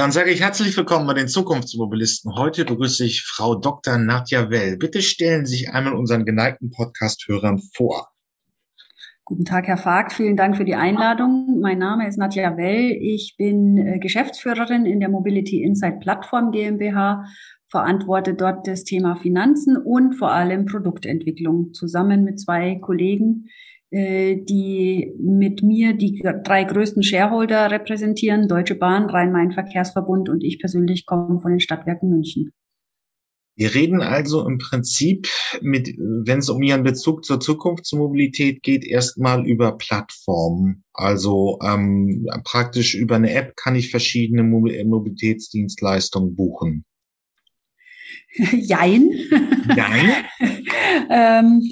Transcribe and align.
Dann 0.00 0.12
sage 0.12 0.30
ich 0.30 0.40
herzlich 0.40 0.74
willkommen 0.78 1.06
bei 1.06 1.12
den 1.12 1.28
Zukunftsmobilisten. 1.28 2.34
Heute 2.34 2.64
begrüße 2.64 3.04
ich 3.04 3.22
Frau 3.22 3.54
Dr. 3.54 3.98
Nadja 3.98 4.48
Well. 4.48 4.78
Bitte 4.78 5.02
stellen 5.02 5.44
Sie 5.44 5.58
sich 5.58 5.74
einmal 5.74 5.92
unseren 5.92 6.24
geneigten 6.24 6.70
Podcast-Hörern 6.70 7.60
vor. 7.74 8.08
Guten 9.26 9.44
Tag, 9.44 9.66
Herr 9.66 9.76
Fag. 9.76 10.14
Vielen 10.14 10.38
Dank 10.38 10.56
für 10.56 10.64
die 10.64 10.74
Einladung. 10.74 11.60
Mein 11.60 11.76
Name 11.76 12.08
ist 12.08 12.16
Nadja 12.16 12.56
Well. 12.56 12.96
Ich 12.98 13.34
bin 13.36 13.76
äh, 13.76 13.98
Geschäftsführerin 13.98 14.86
in 14.86 15.00
der 15.00 15.10
Mobility 15.10 15.62
Insight 15.62 16.00
Plattform 16.00 16.50
GmbH, 16.50 17.26
verantworte 17.68 18.32
dort 18.32 18.66
das 18.66 18.84
Thema 18.84 19.16
Finanzen 19.16 19.76
und 19.76 20.14
vor 20.14 20.32
allem 20.32 20.64
Produktentwicklung 20.64 21.74
zusammen 21.74 22.24
mit 22.24 22.40
zwei 22.40 22.76
Kollegen, 22.76 23.50
die 23.92 25.12
mit 25.18 25.62
mir 25.62 25.94
die 25.96 26.22
drei 26.44 26.64
größten 26.64 27.02
Shareholder 27.02 27.70
repräsentieren, 27.70 28.46
Deutsche 28.46 28.76
Bahn, 28.76 29.10
Rhein-Main-Verkehrsverbund 29.10 30.28
und 30.28 30.44
ich 30.44 30.60
persönlich 30.60 31.06
komme 31.06 31.40
von 31.40 31.50
den 31.50 31.60
Stadtwerken 31.60 32.08
München. 32.08 32.52
Wir 33.60 33.74
reden 33.74 34.00
also 34.00 34.46
im 34.46 34.56
Prinzip 34.56 35.28
mit, 35.60 35.88
wenn 35.98 36.38
es 36.38 36.48
um 36.48 36.62
Ihren 36.62 36.82
Bezug 36.82 37.26
zur 37.26 37.40
Zukunftsmobilität 37.40 38.62
geht, 38.62 38.86
erstmal 38.86 39.46
über 39.46 39.76
Plattformen. 39.76 40.82
Also 40.94 41.58
ähm, 41.62 42.26
praktisch 42.44 42.94
über 42.94 43.16
eine 43.16 43.34
App 43.34 43.56
kann 43.56 43.74
ich 43.74 43.90
verschiedene 43.90 44.44
Mobilitätsdienstleistungen 44.44 46.36
buchen. 46.36 46.86
Jein. 48.52 49.10
Jein. 49.76 50.10
ähm, 51.10 51.62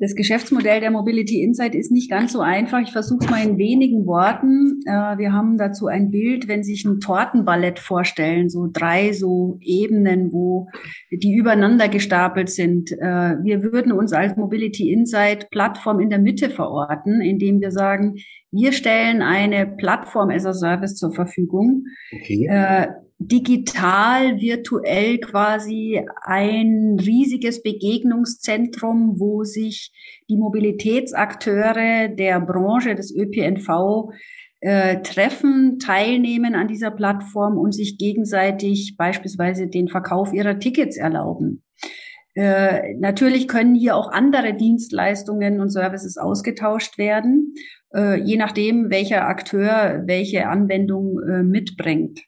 das 0.00 0.14
Geschäftsmodell 0.14 0.80
der 0.80 0.90
Mobility 0.90 1.42
Insight 1.42 1.74
ist 1.74 1.92
nicht 1.92 2.10
ganz 2.10 2.32
so 2.32 2.40
einfach. 2.40 2.80
Ich 2.80 2.90
versuche 2.90 3.18
es 3.22 3.30
mal 3.30 3.46
in 3.46 3.58
wenigen 3.58 4.06
Worten. 4.06 4.80
Äh, 4.86 5.18
wir 5.18 5.32
haben 5.34 5.58
dazu 5.58 5.88
ein 5.88 6.10
Bild, 6.10 6.48
wenn 6.48 6.64
Sie 6.64 6.72
sich 6.72 6.86
ein 6.86 7.00
Tortenballett 7.00 7.78
vorstellen, 7.78 8.48
so 8.48 8.66
drei 8.72 9.12
so 9.12 9.58
Ebenen, 9.60 10.32
wo 10.32 10.68
die 11.10 11.34
übereinander 11.34 11.88
gestapelt 11.88 12.48
sind. 12.48 12.92
Äh, 12.92 13.36
wir 13.42 13.62
würden 13.62 13.92
uns 13.92 14.14
als 14.14 14.36
Mobility 14.38 14.90
Insight 14.90 15.50
Plattform 15.50 16.00
in 16.00 16.08
der 16.08 16.18
Mitte 16.18 16.48
verorten, 16.48 17.20
indem 17.20 17.60
wir 17.60 17.70
sagen, 17.70 18.14
wir 18.50 18.72
stellen 18.72 19.20
eine 19.20 19.66
Plattform 19.66 20.30
as 20.30 20.46
a 20.46 20.54
Service 20.54 20.96
zur 20.96 21.12
Verfügung. 21.12 21.84
Okay. 22.10 22.46
Äh, 22.50 22.88
digital, 23.20 24.40
virtuell 24.40 25.18
quasi 25.18 26.02
ein 26.22 26.96
riesiges 26.98 27.62
Begegnungszentrum, 27.62 29.20
wo 29.20 29.44
sich 29.44 29.92
die 30.30 30.38
Mobilitätsakteure 30.38 32.08
der 32.08 32.40
Branche 32.40 32.94
des 32.94 33.14
ÖPNV 33.14 34.10
äh, 34.60 35.02
treffen, 35.02 35.78
teilnehmen 35.78 36.54
an 36.54 36.66
dieser 36.66 36.90
Plattform 36.90 37.58
und 37.58 37.72
sich 37.72 37.98
gegenseitig 37.98 38.96
beispielsweise 38.96 39.68
den 39.68 39.88
Verkauf 39.88 40.32
ihrer 40.32 40.58
Tickets 40.58 40.96
erlauben. 40.96 41.62
Äh, 42.34 42.94
natürlich 42.98 43.48
können 43.48 43.74
hier 43.74 43.96
auch 43.96 44.10
andere 44.10 44.54
Dienstleistungen 44.54 45.60
und 45.60 45.68
Services 45.68 46.16
ausgetauscht 46.16 46.96
werden, 46.96 47.52
äh, 47.94 48.18
je 48.18 48.38
nachdem, 48.38 48.88
welcher 48.88 49.26
Akteur 49.26 50.04
welche 50.06 50.46
Anwendung 50.46 51.18
äh, 51.20 51.42
mitbringt. 51.42 52.20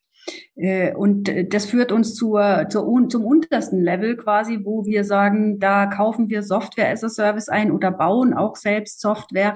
Äh, 0.57 0.95
und 0.95 1.29
äh, 1.29 1.47
das 1.47 1.67
führt 1.67 1.93
uns 1.93 2.15
zur, 2.15 2.67
zur, 2.69 3.09
zum 3.09 3.25
untersten 3.25 3.83
Level 3.83 4.17
quasi, 4.17 4.61
wo 4.63 4.85
wir 4.85 5.05
sagen, 5.05 5.59
da 5.59 5.87
kaufen 5.87 6.29
wir 6.29 6.43
Software 6.43 6.91
as 6.91 7.05
a 7.05 7.09
Service 7.09 7.49
ein 7.49 7.73
oder 7.73 7.91
bauen 7.91 8.35
auch 8.35 8.57
selbst 8.57 9.01
Software. 9.01 9.55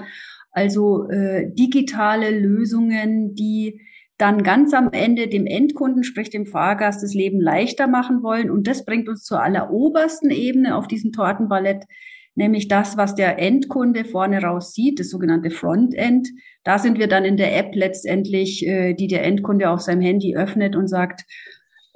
Also 0.50 1.09
äh, 1.11 1.53
digitale 1.53 2.31
Lösungen, 2.31 3.34
die 3.34 3.81
dann 4.19 4.42
ganz 4.42 4.72
am 4.72 4.91
Ende 4.92 5.28
dem 5.28 5.47
Endkunden, 5.47 6.03
sprich 6.03 6.31
dem 6.31 6.47
Fahrgast, 6.47 7.03
das 7.03 7.12
Leben 7.12 7.41
leichter 7.41 7.87
machen 7.87 8.22
wollen. 8.22 8.50
Und 8.50 8.67
das 8.67 8.84
bringt 8.87 9.09
uns 9.09 9.25
zur 9.25 9.42
allerobersten 9.42 10.31
Ebene 10.31 10.75
auf 10.75 10.89
diesem 10.89 11.12
Tortenballett, 11.12 11.84
nämlich 12.36 12.68
das, 12.68 12.96
was 12.96 13.14
der 13.14 13.38
Endkunde 13.38 14.04
vorne 14.04 14.41
raus 14.41 14.72
sieht, 14.72 15.00
das 15.00 15.10
sogenannte 15.10 15.50
Frontend. 15.50 16.28
Da 16.62 16.78
sind 16.78 16.98
wir 16.98 17.08
dann 17.08 17.24
in 17.24 17.36
der 17.36 17.56
App 17.58 17.74
letztendlich, 17.74 18.66
äh, 18.66 18.94
die 18.94 19.08
der 19.08 19.24
Endkunde 19.24 19.70
auf 19.70 19.80
seinem 19.80 20.02
Handy 20.02 20.36
öffnet 20.36 20.76
und 20.76 20.88
sagt, 20.88 21.25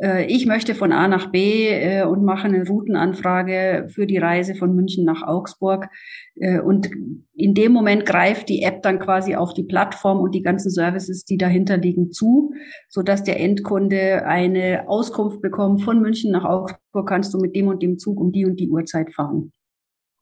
äh, 0.00 0.24
ich 0.26 0.46
möchte 0.46 0.74
von 0.74 0.92
A 0.92 1.08
nach 1.08 1.30
B 1.30 1.68
äh, 1.68 2.04
und 2.04 2.24
mache 2.24 2.48
eine 2.48 2.66
Routenanfrage 2.66 3.88
für 3.90 4.06
die 4.06 4.18
Reise 4.18 4.54
von 4.54 4.74
München 4.74 5.04
nach 5.04 5.22
Augsburg. 5.22 5.88
Äh, 6.36 6.60
und 6.60 6.90
in 7.34 7.54
dem 7.54 7.72
Moment 7.72 8.06
greift 8.06 8.48
die 8.48 8.62
App 8.62 8.82
dann 8.82 8.98
quasi 8.98 9.34
auf 9.36 9.52
die 9.52 9.64
Plattform 9.64 10.20
und 10.20 10.34
die 10.34 10.42
ganzen 10.42 10.70
Services, 10.70 11.24
die 11.24 11.36
dahinter 11.36 11.76
liegen, 11.76 12.10
zu, 12.12 12.52
so 12.88 13.02
dass 13.02 13.22
der 13.22 13.38
Endkunde 13.38 14.24
eine 14.26 14.88
Auskunft 14.88 15.42
bekommt 15.42 15.82
von 15.82 16.00
München 16.00 16.32
nach 16.32 16.44
Augsburg 16.44 17.06
kannst 17.06 17.32
du 17.34 17.38
mit 17.38 17.54
dem 17.54 17.68
und 17.68 17.82
dem 17.82 17.98
Zug 17.98 18.18
um 18.18 18.32
die 18.32 18.46
und 18.46 18.58
die 18.58 18.68
Uhrzeit 18.68 19.12
fahren. 19.12 19.52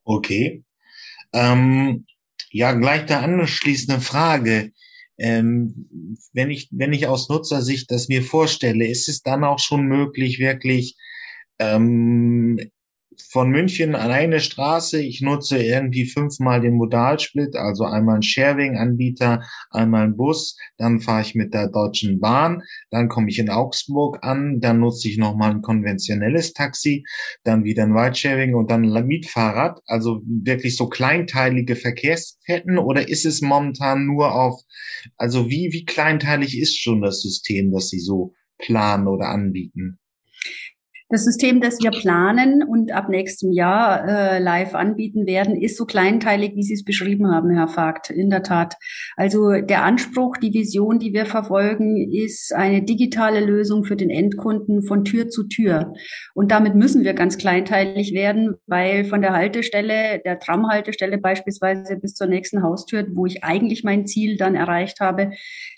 Okay. 0.08 0.64
Ähm, 1.34 2.06
ja, 2.50 2.72
gleich 2.72 3.04
da 3.04 3.20
anschließende 3.20 4.00
Frage. 4.00 4.72
Ähm, 5.18 6.16
wenn 6.32 6.50
ich, 6.50 6.68
wenn 6.70 6.94
ich 6.94 7.06
aus 7.06 7.28
Nutzersicht 7.28 7.90
das 7.90 8.08
mir 8.08 8.22
vorstelle, 8.22 8.86
ist 8.86 9.08
es 9.08 9.22
dann 9.22 9.44
auch 9.44 9.58
schon 9.58 9.82
möglich, 9.82 10.38
wirklich 10.38 10.96
ähm, 11.58 12.58
von 13.30 13.50
München 13.50 13.94
an 13.94 14.10
eine 14.10 14.40
Straße. 14.40 15.00
Ich 15.02 15.20
nutze 15.20 15.62
irgendwie 15.62 16.06
fünfmal 16.06 16.60
den 16.60 16.74
Modalsplit, 16.74 17.56
also 17.56 17.84
einmal 17.84 18.16
ein 18.16 18.22
Sharing-Anbieter, 18.22 19.42
einmal 19.70 20.04
ein 20.04 20.16
Bus, 20.16 20.56
dann 20.76 21.00
fahre 21.00 21.22
ich 21.22 21.34
mit 21.34 21.54
der 21.54 21.68
Deutschen 21.68 22.20
Bahn, 22.20 22.62
dann 22.90 23.08
komme 23.08 23.28
ich 23.28 23.38
in 23.38 23.50
Augsburg 23.50 24.18
an, 24.22 24.60
dann 24.60 24.80
nutze 24.80 25.08
ich 25.08 25.18
nochmal 25.18 25.50
ein 25.50 25.62
konventionelles 25.62 26.52
Taxi, 26.52 27.04
dann 27.44 27.64
wieder 27.64 27.82
ein 27.82 27.96
Ridesharing 27.96 28.54
und 28.54 28.70
dann 28.70 28.84
ein 28.84 29.06
Mietfahrrad. 29.06 29.80
Also 29.86 30.22
wirklich 30.24 30.76
so 30.76 30.88
kleinteilige 30.88 31.76
Verkehrsketten 31.76 32.78
oder 32.78 33.08
ist 33.08 33.26
es 33.26 33.40
momentan 33.40 34.06
nur 34.06 34.34
auf, 34.34 34.60
also 35.16 35.48
wie, 35.48 35.72
wie 35.72 35.84
kleinteilig 35.84 36.58
ist 36.58 36.78
schon 36.80 37.02
das 37.02 37.20
System, 37.20 37.72
das 37.72 37.88
Sie 37.88 38.00
so 38.00 38.34
planen 38.58 39.06
oder 39.06 39.28
anbieten? 39.28 39.98
Das 41.10 41.24
System, 41.24 41.62
das 41.62 41.80
wir 41.80 41.90
planen 41.90 42.62
und 42.62 42.92
ab 42.92 43.08
nächstem 43.08 43.50
Jahr 43.50 44.06
äh, 44.06 44.38
live 44.40 44.74
anbieten 44.74 45.26
werden, 45.26 45.56
ist 45.56 45.78
so 45.78 45.86
kleinteilig, 45.86 46.54
wie 46.54 46.62
Sie 46.62 46.74
es 46.74 46.84
beschrieben 46.84 47.30
haben, 47.30 47.48
Herr 47.48 47.66
Vogt. 47.66 48.10
In 48.10 48.28
der 48.28 48.42
Tat. 48.42 48.74
Also 49.16 49.52
der 49.52 49.84
Anspruch, 49.84 50.36
die 50.36 50.52
Vision, 50.52 50.98
die 50.98 51.14
wir 51.14 51.24
verfolgen, 51.24 52.12
ist 52.12 52.54
eine 52.54 52.82
digitale 52.82 53.40
Lösung 53.40 53.84
für 53.84 53.96
den 53.96 54.10
Endkunden 54.10 54.82
von 54.82 55.06
Tür 55.06 55.30
zu 55.30 55.44
Tür. 55.44 55.94
Und 56.34 56.50
damit 56.50 56.74
müssen 56.74 57.04
wir 57.04 57.14
ganz 57.14 57.38
kleinteilig 57.38 58.12
werden, 58.12 58.56
weil 58.66 59.06
von 59.06 59.22
der 59.22 59.32
Haltestelle, 59.32 60.20
der 60.22 60.38
Tramhaltestelle 60.38 61.16
beispielsweise 61.16 61.96
bis 61.96 62.12
zur 62.16 62.26
nächsten 62.26 62.62
Haustür, 62.62 63.06
wo 63.14 63.24
ich 63.24 63.44
eigentlich 63.44 63.82
mein 63.82 64.06
Ziel 64.06 64.36
dann 64.36 64.54
erreicht 64.54 65.00
habe, 65.00 65.30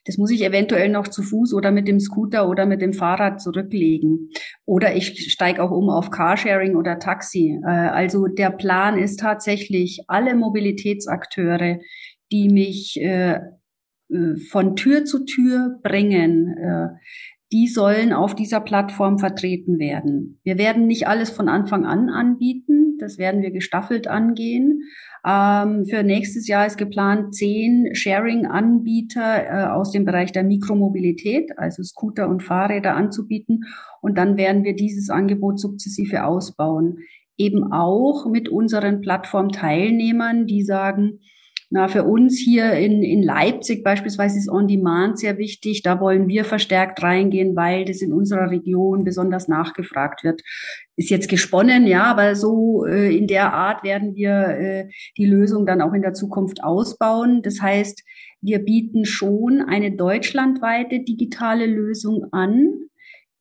das 0.07 0.19
muss 0.19 0.33
ich 0.33 0.43
eventuell 0.43 0.89
noch 0.89 1.07
zu 1.07 1.23
Fuß 1.23 1.55
oder 1.55 1.71
mit 1.71 1.87
dem 1.87 2.01
Scooter 2.01 2.49
oder 2.49 2.67
mit 2.67 2.81
dem 2.81 2.95
Fahrrad 2.95 3.41
zurücklegen. 3.41 4.31
Oder 4.65 4.97
ich 4.97 5.20
steige 5.21 5.63
auch 5.63 5.71
um 5.71 5.91
auf 5.91 6.11
Carsharing 6.11 6.77
oder 6.77 6.99
Taxi. 6.99 7.59
Äh, 7.65 7.69
also 7.69 8.27
der 8.27 8.51
Plan 8.51 8.99
ist 8.99 9.21
tatsächlich, 9.21 10.05
alle 10.09 10.35
Mobilitätsakteure, 10.35 11.79
die 12.33 12.49
mich 12.49 13.01
äh, 13.01 13.41
äh, 14.11 14.37
von 14.51 14.77
Tür 14.77 15.05
zu 15.05 15.25
Tür 15.25 15.79
bringen, 15.83 16.55
die 17.53 17.67
sollen 17.67 18.13
auf 18.13 18.37
dieser 18.37 18.61
Plattform 18.61 19.19
vertreten 19.19 19.81
werden. 19.81 20.39
Wir 20.45 20.57
werden 20.57 20.87
nicht 20.87 21.09
alles 21.09 21.31
von 21.31 21.49
Anfang 21.49 21.85
an 21.85 22.09
anbieten, 22.09 22.97
das 23.01 23.19
werden 23.19 23.43
wir 23.43 23.51
gestaffelt 23.51 24.07
angehen. 24.07 24.83
Ähm, 25.27 25.85
für 25.87 26.03
nächstes 26.03 26.49
Jahr 26.49 26.67
ist 26.67 26.79
geplant, 26.79 27.35
zehn 27.35 27.95
Sharing-Anbieter 27.95 29.45
äh, 29.45 29.67
aus 29.71 29.93
dem 29.93 30.05
Bereich 30.05 30.33
der 30.33 30.45
Mikromobilität, 30.45 31.59
also 31.59 31.83
Scooter 31.83 32.29
und 32.29 32.43
Fahrräder 32.43 32.95
anzubieten. 32.97 33.65
Und 34.01 34.17
dann 34.17 34.37
werden 34.37 34.65
wir 34.65 34.75
dieses 34.75 35.11
Angebot 35.11 35.61
sukzessive 35.61 36.25
ausbauen. 36.25 36.99
Eben 37.37 37.73
auch 37.73 38.27
mit 38.27 38.49
unseren 38.49 39.01
Plattformteilnehmern, 39.01 40.47
die 40.47 40.63
sagen, 40.63 41.21
na, 41.73 41.87
für 41.87 42.03
uns 42.03 42.37
hier 42.37 42.73
in, 42.73 43.05
in 43.05 43.23
Leipzig 43.23 43.85
beispielsweise 43.85 44.37
ist 44.37 44.51
On 44.51 44.67
Demand 44.67 45.21
sehr 45.21 45.39
wichtig. 45.39 45.83
Da 45.83 46.01
wollen 46.01 46.27
wir 46.27 46.45
verstärkt 46.45 47.01
reingehen, 47.01 47.55
weil 47.55 47.85
das 47.85 48.03
in 48.03 48.13
unserer 48.13 48.51
Region 48.51 49.05
besonders 49.05 49.47
nachgefragt 49.47 50.25
wird. 50.25 50.43
Ist 50.97 51.11
jetzt 51.11 51.29
gesponnen, 51.29 51.87
ja, 51.87 52.03
aber 52.03 52.35
so 52.35 52.85
äh, 52.87 53.17
in 53.17 53.29
der 53.29 53.55
Art 53.55 53.85
werden 53.85 54.17
wir 54.17 54.31
äh, 54.33 54.89
die 55.17 55.27
Lösung 55.27 55.65
dann 55.65 55.81
auch 55.81 55.93
in 55.93 56.03
der 56.03 56.13
Zukunft 56.13 56.65
ausbauen. 56.65 57.41
Das 57.43 57.63
heißt, 57.63 58.03
wir 58.41 58.59
bieten 58.59 59.05
schon 59.05 59.63
eine 59.63 59.93
deutschlandweite 59.93 61.05
digitale 61.05 61.67
Lösung 61.67 62.27
an, 62.33 62.73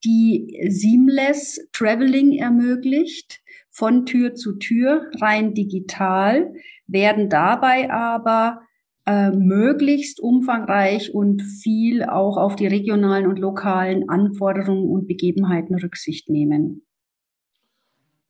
die 0.05 0.55
seamless 0.69 1.67
Traveling 1.73 2.33
ermöglicht 2.33 3.41
von 3.71 4.05
Tür 4.05 4.35
zu 4.35 4.57
Tür, 4.57 5.09
rein 5.19 5.55
digital, 5.55 6.53
werden 6.91 7.29
dabei 7.29 7.91
aber 7.91 8.61
äh, 9.05 9.31
möglichst 9.31 10.19
umfangreich 10.19 11.13
und 11.13 11.41
viel 11.41 12.03
auch 12.03 12.37
auf 12.37 12.55
die 12.55 12.67
regionalen 12.67 13.27
und 13.27 13.39
lokalen 13.39 14.09
Anforderungen 14.09 14.89
und 14.89 15.07
Begebenheiten 15.07 15.75
Rücksicht 15.75 16.29
nehmen. 16.29 16.85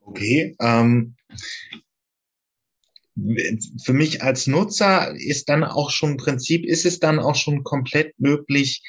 Okay. 0.02 0.56
Ähm, 0.60 1.16
für 3.84 3.94
mich 3.94 4.24
als 4.24 4.48
Nutzer 4.48 5.14
ist 5.16 5.50
dann 5.50 5.64
auch 5.64 5.92
schon 5.92 6.18
Prinzip, 6.18 6.66
ist 6.66 6.86
es 6.86 7.00
dann 7.00 7.20
auch 7.20 7.36
schon 7.36 7.64
komplett 7.64 8.14
möglich, 8.20 8.82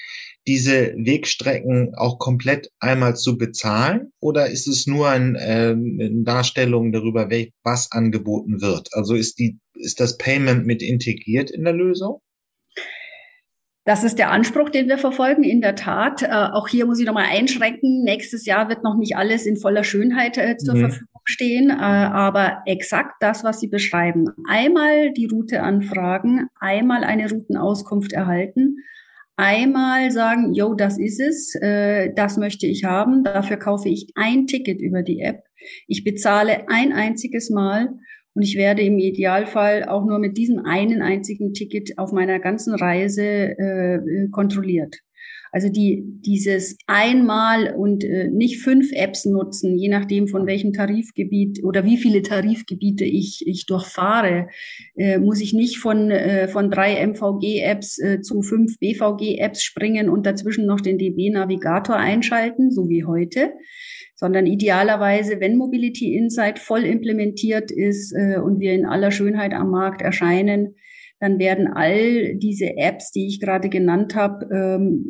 diese 0.46 0.94
Wegstrecken 0.96 1.94
auch 1.94 2.18
komplett 2.18 2.70
einmal 2.78 3.16
zu 3.16 3.36
bezahlen? 3.36 4.12
Oder 4.20 4.48
ist 4.48 4.66
es 4.66 4.86
nur 4.86 5.08
ein, 5.08 5.34
äh, 5.36 5.74
eine 5.76 6.24
Darstellung 6.24 6.92
darüber, 6.92 7.28
was 7.62 7.92
angeboten 7.92 8.60
wird? 8.60 8.88
Also 8.92 9.14
ist 9.14 9.38
die, 9.38 9.58
ist 9.74 10.00
das 10.00 10.16
Payment 10.16 10.66
mit 10.66 10.82
integriert 10.82 11.50
in 11.50 11.64
der 11.64 11.74
Lösung? 11.74 12.20
Das 13.84 14.04
ist 14.04 14.18
der 14.18 14.30
Anspruch, 14.30 14.70
den 14.70 14.88
wir 14.88 14.98
verfolgen, 14.98 15.42
in 15.42 15.60
der 15.60 15.74
Tat. 15.74 16.22
Äh, 16.22 16.28
auch 16.28 16.68
hier 16.68 16.86
muss 16.86 17.00
ich 17.00 17.06
nochmal 17.06 17.26
einschränken. 17.30 18.02
Nächstes 18.04 18.46
Jahr 18.46 18.68
wird 18.68 18.84
noch 18.84 18.96
nicht 18.96 19.16
alles 19.16 19.46
in 19.46 19.56
voller 19.56 19.84
Schönheit 19.84 20.36
äh, 20.38 20.56
zur 20.56 20.74
mhm. 20.74 20.80
Verfügung 20.80 21.09
stehen, 21.30 21.70
äh, 21.70 21.74
aber 21.74 22.62
exakt 22.66 23.14
das, 23.20 23.44
was 23.44 23.60
Sie 23.60 23.68
beschreiben. 23.68 24.26
Einmal 24.48 25.12
die 25.12 25.26
Route 25.26 25.62
anfragen, 25.62 26.48
einmal 26.58 27.04
eine 27.04 27.30
Routenauskunft 27.30 28.12
erhalten, 28.12 28.76
einmal 29.36 30.10
sagen, 30.10 30.52
yo, 30.52 30.74
das 30.74 30.98
ist 30.98 31.20
es, 31.20 31.54
äh, 31.60 32.12
das 32.14 32.36
möchte 32.36 32.66
ich 32.66 32.84
haben, 32.84 33.24
dafür 33.24 33.56
kaufe 33.56 33.88
ich 33.88 34.12
ein 34.14 34.46
Ticket 34.46 34.80
über 34.80 35.02
die 35.02 35.20
App. 35.20 35.44
Ich 35.86 36.04
bezahle 36.04 36.68
ein 36.68 36.92
einziges 36.92 37.50
Mal 37.50 37.88
und 38.34 38.42
ich 38.42 38.56
werde 38.56 38.82
im 38.82 38.98
Idealfall 38.98 39.84
auch 39.84 40.04
nur 40.04 40.18
mit 40.18 40.36
diesem 40.36 40.60
einen 40.60 41.02
einzigen 41.02 41.52
Ticket 41.52 41.98
auf 41.98 42.12
meiner 42.12 42.38
ganzen 42.38 42.74
Reise 42.74 43.24
äh, 43.24 44.28
kontrolliert. 44.30 44.96
Also 45.52 45.68
die, 45.68 46.04
dieses 46.04 46.78
einmal 46.86 47.74
und 47.74 48.04
äh, 48.04 48.28
nicht 48.28 48.60
fünf 48.60 48.92
Apps 48.92 49.24
nutzen, 49.24 49.76
je 49.76 49.88
nachdem 49.88 50.28
von 50.28 50.46
welchem 50.46 50.72
Tarifgebiet 50.72 51.64
oder 51.64 51.84
wie 51.84 51.96
viele 51.96 52.22
Tarifgebiete 52.22 53.04
ich, 53.04 53.42
ich 53.46 53.66
durchfahre, 53.66 54.48
äh, 54.96 55.18
muss 55.18 55.40
ich 55.40 55.52
nicht 55.52 55.78
von, 55.78 56.10
äh, 56.10 56.48
von 56.48 56.70
drei 56.70 56.94
MVG-Apps 57.04 57.98
äh, 57.98 58.20
zu 58.20 58.42
fünf 58.42 58.78
BVG-Apps 58.78 59.62
springen 59.62 60.08
und 60.08 60.26
dazwischen 60.26 60.66
noch 60.66 60.80
den 60.80 60.98
DB-Navigator 60.98 61.96
einschalten, 61.96 62.70
so 62.70 62.88
wie 62.88 63.04
heute 63.04 63.52
sondern 64.20 64.44
idealerweise, 64.44 65.40
wenn 65.40 65.56
Mobility 65.56 66.14
Insight 66.14 66.58
voll 66.58 66.84
implementiert 66.84 67.70
ist 67.70 68.12
äh, 68.12 68.36
und 68.38 68.60
wir 68.60 68.74
in 68.74 68.84
aller 68.84 69.10
Schönheit 69.10 69.54
am 69.54 69.70
Markt 69.70 70.02
erscheinen, 70.02 70.74
dann 71.20 71.38
werden 71.38 71.68
all 71.68 72.34
diese 72.36 72.76
Apps, 72.76 73.12
die 73.12 73.26
ich 73.26 73.40
gerade 73.40 73.68
genannt 73.68 74.14
habe, 74.14 74.46
ähm, 74.52 75.04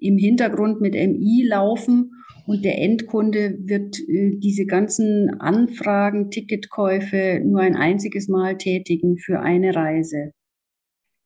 im 0.00 0.18
Hintergrund 0.18 0.80
mit 0.80 0.94
MI 0.94 1.46
laufen 1.48 2.10
und 2.46 2.64
der 2.64 2.78
Endkunde 2.78 3.56
wird 3.60 3.98
äh, 4.00 4.36
diese 4.36 4.66
ganzen 4.66 5.40
Anfragen, 5.40 6.30
Ticketkäufe 6.30 7.40
nur 7.44 7.60
ein 7.60 7.76
einziges 7.76 8.28
Mal 8.28 8.58
tätigen 8.58 9.16
für 9.16 9.40
eine 9.40 9.74
Reise. 9.74 10.32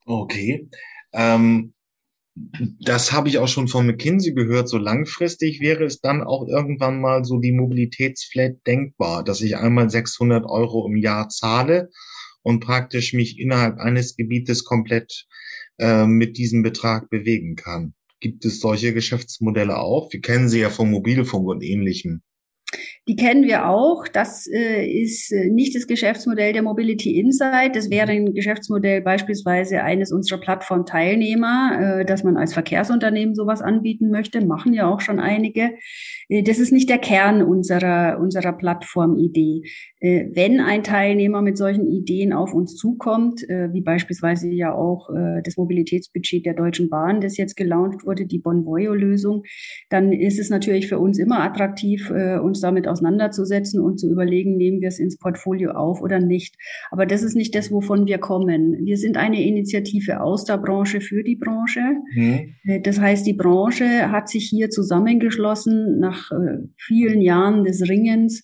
Okay. 0.05 0.69
Ähm, 1.15 1.73
das 2.81 3.13
habe 3.13 3.29
ich 3.29 3.39
auch 3.39 3.49
schon 3.49 3.69
von 3.69 3.87
McKinsey 3.87 4.35
gehört. 4.35 4.69
So 4.69 4.77
langfristig 4.77 5.61
wäre 5.61 5.85
es 5.85 6.01
dann 6.01 6.23
auch 6.23 6.47
irgendwann 6.47 7.01
mal 7.01 7.25
so 7.25 7.39
die 7.39 7.53
Mobilitätsflat 7.53 8.57
denkbar, 8.67 9.25
dass 9.25 9.41
ich 9.41 9.57
einmal 9.57 9.89
600 9.89 10.45
Euro 10.45 10.87
im 10.87 10.97
Jahr 10.97 11.31
zahle 11.31 11.89
und 12.47 12.61
praktisch 12.61 13.13
mich 13.13 13.41
innerhalb 13.41 13.79
eines 13.79 14.15
Gebietes 14.15 14.63
komplett 14.63 15.27
äh, 15.79 16.07
mit 16.07 16.39
diesem 16.39 16.63
Betrag 16.63 17.11
bewegen 17.11 17.57
kann. 17.57 17.93
Gibt 18.21 18.45
es 18.45 18.61
solche 18.61 18.95
Geschäftsmodelle 18.95 19.77
auch? 19.77 20.13
Wir 20.13 20.21
kennen 20.21 20.49
sie 20.49 20.61
ja 20.61 20.71
vom 20.71 20.93
Mobilfunk 20.93 21.49
und 21.49 21.65
ähnlichem. 21.65 22.23
Die 23.09 23.17
kennen 23.17 23.45
wir 23.45 23.69
auch. 23.69 24.09
Das 24.09 24.47
äh, 24.47 24.85
ist 24.87 25.33
äh, 25.33 25.49
nicht 25.51 25.75
das 25.77 25.87
Geschäftsmodell 25.87 26.53
der 26.53 26.63
Mobility 26.63 27.19
Insight. 27.19 27.77
Das 27.77 27.91
wäre 27.91 28.11
ein 28.11 28.35
Geschäftsmodell 28.35 29.01
beispielsweise 29.01 29.83
eines 29.83 30.13
unserer 30.13 30.41
Plattformteilnehmer, 30.41 32.01
äh, 32.01 32.05
dass 32.05 32.25
man 32.25 32.37
als 32.37 32.53
Verkehrsunternehmen 32.53 33.35
sowas 33.35 33.63
anbieten 33.63 34.11
möchte. 34.11 34.45
Machen 34.45 34.75
ja 34.75 34.89
auch 34.89 35.01
schon 35.01 35.21
einige. 35.21 35.71
Äh, 36.29 36.43
das 36.43 36.59
ist 36.59 36.73
nicht 36.73 36.89
der 36.89 36.99
Kern 36.99 37.43
unserer, 37.43 38.19
unserer 38.21 38.53
Plattformidee. 38.53 39.63
Äh, 40.01 40.27
wenn 40.35 40.61
ein 40.61 40.83
Teilnehmer 40.83 41.43
mit 41.43 41.57
solchen 41.57 41.87
Ideen 41.87 42.33
auf 42.33 42.53
uns 42.53 42.77
zukommt, 42.77 43.49
äh, 43.49 43.73
wie 43.73 43.83
beispielsweise 43.83 44.49
ja 44.51 44.75
auch 44.75 45.09
das 45.45 45.57
Mobilitätsbudget 45.57 46.45
der 46.45 46.55
Deutschen 46.55 46.89
Bahn, 46.89 47.21
das 47.21 47.37
jetzt 47.37 47.57
gelauncht 47.57 48.05
wurde, 48.05 48.27
die 48.27 48.39
Bonvoyo-Lösung, 48.39 49.45
dann 49.89 50.13
ist 50.13 50.39
es 50.39 50.51
natürlich 50.51 50.89
für 50.89 50.99
uns 50.99 51.19
immer 51.19 51.43
attraktiv, 51.43 52.11
uns 52.11 52.61
damit 52.67 52.89
auseinanderzusetzen 52.89 53.81
und 53.81 53.99
zu 53.99 54.11
überlegen, 54.11 54.57
nehmen 54.57 54.81
wir 54.81 54.89
es 54.89 54.99
ins 54.99 55.17
Portfolio 55.17 55.71
auf 55.71 56.03
oder 56.03 56.19
nicht. 56.19 56.57
Aber 56.91 57.07
das 57.07 57.23
ist 57.23 57.37
nicht 57.37 57.55
das, 57.55 57.71
wovon 57.71 58.07
wir 58.07 58.19
kommen. 58.19 58.85
Wir 58.85 58.97
sind 58.97 59.17
eine 59.17 59.43
Initiative 59.43 60.21
aus 60.21 60.45
der 60.45 60.59
Branche 60.59 61.01
für 61.01 61.23
die 61.23 61.37
Branche. 61.37 61.81
Mhm. 62.15 62.83
Das 62.83 63.01
heißt, 63.01 63.27
die 63.27 63.35
Branche 63.35 64.11
hat 64.11 64.29
sich 64.29 64.49
hier 64.49 64.71
zusammengeschlossen 64.71 65.99
nach 66.01 66.31
äh, 66.33 66.59
vielen 66.77 67.21
Jahren 67.21 67.65
des 67.65 67.89
Ringens 67.89 68.43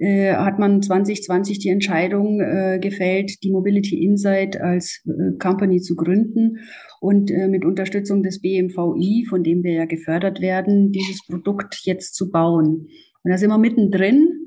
äh, 0.00 0.34
hat 0.34 0.58
man 0.58 0.82
2020 0.82 1.58
die 1.58 1.68
Entscheidung 1.68 2.40
äh, 2.40 2.78
gefällt, 2.80 3.42
die 3.44 3.52
Mobility 3.52 4.02
Insight 4.02 4.58
als 4.58 5.02
äh, 5.06 5.36
Company 5.38 5.80
zu 5.80 5.94
gründen 5.94 6.58
und 7.00 7.30
äh, 7.30 7.48
mit 7.48 7.66
Unterstützung 7.66 8.22
des 8.22 8.40
BMVI, 8.40 9.26
von 9.28 9.42
dem 9.42 9.62
wir 9.62 9.72
ja 9.72 9.84
gefördert 9.84 10.40
werden, 10.40 10.90
dieses 10.90 11.26
Produkt 11.26 11.80
jetzt 11.84 12.14
zu 12.14 12.30
bauen. 12.30 12.88
Und 13.22 13.30
da 13.30 13.38
sind 13.38 13.50
wir 13.50 13.58
mittendrin. 13.58 14.40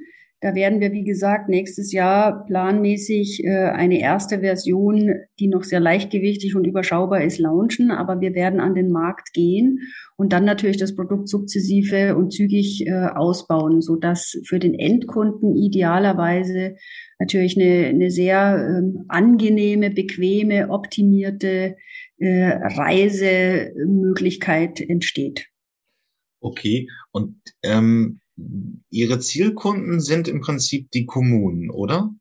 Da 0.44 0.54
werden 0.56 0.80
wir, 0.82 0.92
wie 0.92 1.06
gesagt, 1.06 1.48
nächstes 1.48 1.94
Jahr 1.94 2.46
planmäßig 2.46 3.46
äh, 3.46 3.70
eine 3.70 4.02
erste 4.02 4.42
Version, 4.42 5.14
die 5.40 5.48
noch 5.48 5.64
sehr 5.64 5.80
leichtgewichtig 5.80 6.58
und 6.58 6.68
überschaubar 6.68 7.24
ist, 7.24 7.40
launchen. 7.40 7.92
Aber 7.92 8.20
wir 8.20 8.34
werden 8.34 8.60
an 8.60 8.76
den 8.76 8.92
Markt 8.92 9.32
gehen 9.32 9.80
und 10.18 10.34
dann 10.34 10.44
natürlich 10.44 10.76
das 10.76 10.98
Produkt 10.98 11.30
sukzessive 11.30 12.18
und 12.18 12.34
zügig 12.34 12.86
äh, 12.86 13.08
ausbauen, 13.16 13.80
so 13.80 13.96
dass 13.96 14.38
für 14.46 14.60
den 14.60 14.74
Endkunden 14.74 15.56
idealerweise 15.56 16.76
natürlich 17.20 17.58
eine, 17.58 17.88
eine 17.88 18.12
sehr 18.12 18.68
ähm, 18.68 19.06
angenehme, 19.08 19.92
bequeme, 19.92 20.70
optimierte 20.70 21.78
äh, 22.18 22.50
Reisemöglichkeit 22.50 24.82
entsteht. 24.82 25.48
Okay, 26.42 26.90
und 27.14 27.38
ähm, 27.64 28.20
Ihre 28.90 29.20
Zielkunden 29.20 30.00
sind 30.00 30.28
im 30.28 30.42
Prinzip 30.42 30.90
die 30.92 31.06
Kommunen, 31.06 31.70
oder? 31.70 32.14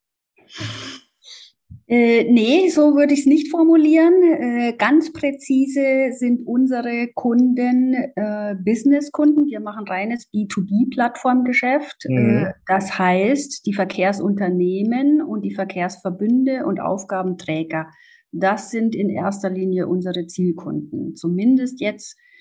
Äh, 1.88 2.24
nee, 2.30 2.68
so 2.68 2.94
würde 2.94 3.12
ich 3.12 3.20
es 3.20 3.26
nicht 3.26 3.50
formulieren. 3.50 4.14
Äh, 4.22 4.74
ganz 4.78 5.12
präzise 5.12 6.12
sind 6.12 6.46
unsere 6.46 7.08
Kunden 7.14 7.94
äh, 7.94 8.54
Businesskunden. 8.64 9.46
Wir 9.46 9.60
machen 9.60 9.86
reines 9.86 10.30
B2B-Plattformgeschäft. 10.32 12.04
Mhm. 12.08 12.16
Äh, 12.16 12.52
das 12.66 12.98
heißt, 12.98 13.66
die 13.66 13.74
Verkehrsunternehmen 13.74 15.22
und 15.22 15.42
die 15.42 15.54
Verkehrsverbünde 15.54 16.64
und 16.66 16.80
Aufgabenträger, 16.80 17.88
das 18.30 18.70
sind 18.70 18.94
in 18.94 19.10
erster 19.10 19.50
Linie 19.50 19.86
unsere 19.86 20.26
Zielkunden. 20.26 21.14
Zumindest 21.14 21.80
jetzt 21.80 22.16
äh, 22.16 22.31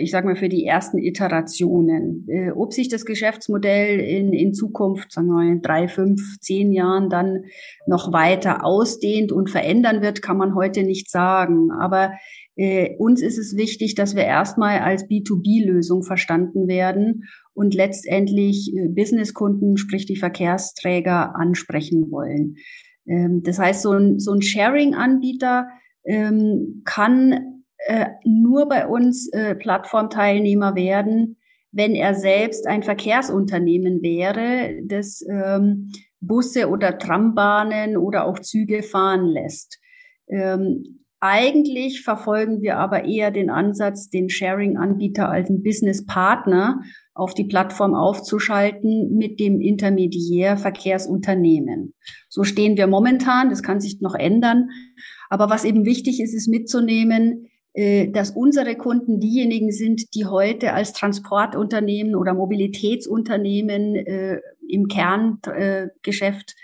ich 0.00 0.12
sage 0.12 0.26
mal, 0.26 0.36
für 0.36 0.48
die 0.48 0.64
ersten 0.64 0.98
Iterationen. 0.98 2.26
Äh, 2.28 2.50
ob 2.52 2.72
sich 2.72 2.88
das 2.88 3.04
Geschäftsmodell 3.04 3.98
in, 3.98 4.32
in 4.32 4.54
Zukunft, 4.54 5.10
sagen 5.10 5.26
wir 5.26 5.34
mal, 5.34 5.48
in 5.48 5.60
drei, 5.60 5.88
fünf, 5.88 6.38
zehn 6.40 6.72
Jahren 6.72 7.10
dann 7.10 7.44
noch 7.86 8.12
weiter 8.12 8.64
ausdehnt 8.64 9.32
und 9.32 9.50
verändern 9.50 10.02
wird, 10.02 10.22
kann 10.22 10.36
man 10.36 10.54
heute 10.54 10.84
nicht 10.84 11.10
sagen. 11.10 11.72
Aber 11.72 12.12
äh, 12.54 12.96
uns 12.98 13.22
ist 13.22 13.38
es 13.38 13.56
wichtig, 13.56 13.96
dass 13.96 14.14
wir 14.14 14.24
erstmal 14.24 14.78
als 14.78 15.08
B2B-Lösung 15.08 16.04
verstanden 16.04 16.68
werden 16.68 17.24
und 17.52 17.74
letztendlich 17.74 18.72
äh, 18.74 18.88
Businesskunden, 18.88 19.76
sprich 19.76 20.06
die 20.06 20.16
Verkehrsträger, 20.16 21.34
ansprechen 21.36 22.10
wollen. 22.10 22.56
Ähm, 23.06 23.42
das 23.42 23.58
heißt, 23.58 23.82
so 23.82 23.92
ein, 23.92 24.18
so 24.18 24.32
ein 24.32 24.42
Sharing-Anbieter 24.42 25.66
ähm, 26.04 26.82
kann 26.84 27.55
äh, 27.86 28.06
nur 28.24 28.68
bei 28.68 28.86
uns 28.86 29.28
äh, 29.32 29.54
Plattformteilnehmer 29.54 30.74
werden, 30.74 31.36
wenn 31.72 31.94
er 31.94 32.14
selbst 32.14 32.66
ein 32.66 32.82
Verkehrsunternehmen 32.82 34.02
wäre, 34.02 34.82
das 34.84 35.24
ähm, 35.28 35.92
Busse 36.20 36.68
oder 36.68 36.98
Trambahnen 36.98 37.96
oder 37.96 38.26
auch 38.26 38.38
Züge 38.38 38.82
fahren 38.82 39.26
lässt. 39.26 39.78
Ähm, 40.28 41.00
Eigentlich 41.20 42.02
verfolgen 42.02 42.60
wir 42.60 42.76
aber 42.76 43.04
eher 43.06 43.30
den 43.30 43.48
Ansatz, 43.48 44.10
den 44.10 44.28
Sharing-Anbieter 44.28 45.30
als 45.30 45.48
einen 45.48 45.62
Business-Partner 45.62 46.82
auf 47.14 47.32
die 47.32 47.44
Plattform 47.44 47.94
aufzuschalten 47.94 49.16
mit 49.16 49.40
dem 49.40 49.62
Intermediär 49.62 50.58
Verkehrsunternehmen. 50.58 51.94
So 52.28 52.44
stehen 52.44 52.76
wir 52.76 52.86
momentan, 52.86 53.48
das 53.48 53.62
kann 53.62 53.80
sich 53.80 54.02
noch 54.02 54.14
ändern. 54.14 54.68
Aber 55.30 55.48
was 55.48 55.64
eben 55.64 55.86
wichtig 55.86 56.20
ist, 56.20 56.34
ist 56.34 56.48
mitzunehmen, 56.48 57.48
dass 57.76 58.30
unsere 58.30 58.74
Kunden 58.76 59.20
diejenigen 59.20 59.70
sind, 59.70 60.14
die 60.14 60.24
heute 60.24 60.72
als 60.72 60.94
Transportunternehmen 60.94 62.16
oder 62.16 62.32
Mobilitätsunternehmen 62.32 63.96
äh, 63.96 64.40
im 64.66 64.88
Kerngeschäft 64.88 66.54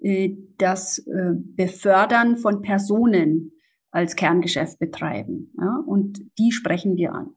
äh, 0.00 0.30
das 0.58 0.98
äh, 0.98 1.32
Befördern 1.34 2.36
von 2.36 2.62
Personen 2.62 3.52
als 3.90 4.16
Kerngeschäft 4.16 4.78
betreiben. 4.78 5.52
Ja? 5.58 5.82
Und 5.86 6.20
die 6.38 6.52
sprechen 6.52 6.96
wir 6.96 7.14
an. 7.14 7.30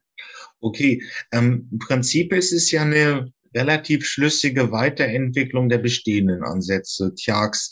Okay, 0.59 1.01
ähm, 1.31 1.67
im 1.71 1.79
Prinzip 1.79 2.33
ist 2.33 2.51
es 2.51 2.69
ja 2.71 2.83
eine 2.83 3.31
relativ 3.55 4.05
schlüssige 4.05 4.71
Weiterentwicklung 4.71 5.69
der 5.69 5.79
bestehenden 5.79 6.43
Ansätze. 6.43 7.13
Tjax, 7.15 7.71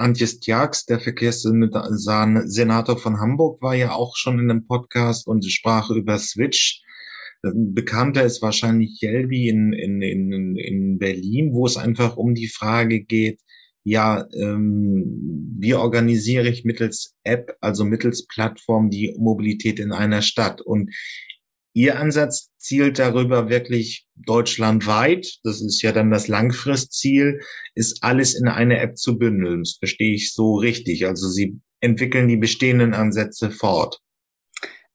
Antjes 0.00 0.40
Tjax, 0.40 0.86
der 0.86 0.98
Verkehrssenator 0.98 2.98
von 2.98 3.20
Hamburg, 3.20 3.60
war 3.60 3.74
ja 3.74 3.92
auch 3.92 4.16
schon 4.16 4.38
in 4.38 4.50
einem 4.50 4.66
Podcast 4.66 5.26
und 5.26 5.44
sprach 5.44 5.90
über 5.90 6.18
Switch. 6.18 6.82
Bekannter 7.42 8.24
ist 8.24 8.42
wahrscheinlich 8.42 9.00
Jelby 9.00 9.48
in, 9.48 9.72
in, 9.72 10.02
in, 10.02 10.56
in 10.56 10.98
Berlin, 10.98 11.52
wo 11.52 11.66
es 11.66 11.76
einfach 11.76 12.16
um 12.16 12.34
die 12.34 12.48
Frage 12.48 13.00
geht, 13.00 13.40
ja, 13.82 14.26
ähm, 14.34 15.56
wie 15.58 15.74
organisiere 15.74 16.48
ich 16.48 16.64
mittels 16.64 17.16
App, 17.24 17.56
also 17.60 17.84
mittels 17.84 18.26
Plattform 18.26 18.90
die 18.90 19.14
Mobilität 19.18 19.80
in 19.80 19.92
einer 19.92 20.22
Stadt? 20.22 20.60
Und 20.60 20.90
Ihr 21.72 21.98
Ansatz 21.98 22.50
zielt 22.58 22.98
darüber 22.98 23.48
wirklich 23.48 24.06
deutschlandweit, 24.16 25.38
das 25.44 25.60
ist 25.60 25.82
ja 25.82 25.92
dann 25.92 26.10
das 26.10 26.26
Langfristziel, 26.26 27.40
ist 27.74 28.02
alles 28.02 28.34
in 28.34 28.48
eine 28.48 28.80
App 28.80 28.96
zu 28.96 29.18
bündeln. 29.18 29.60
Das 29.60 29.76
verstehe 29.78 30.14
ich 30.14 30.32
so 30.32 30.56
richtig. 30.56 31.06
Also 31.06 31.28
Sie 31.28 31.60
entwickeln 31.80 32.28
die 32.28 32.36
bestehenden 32.36 32.92
Ansätze 32.92 33.50
fort. 33.50 34.00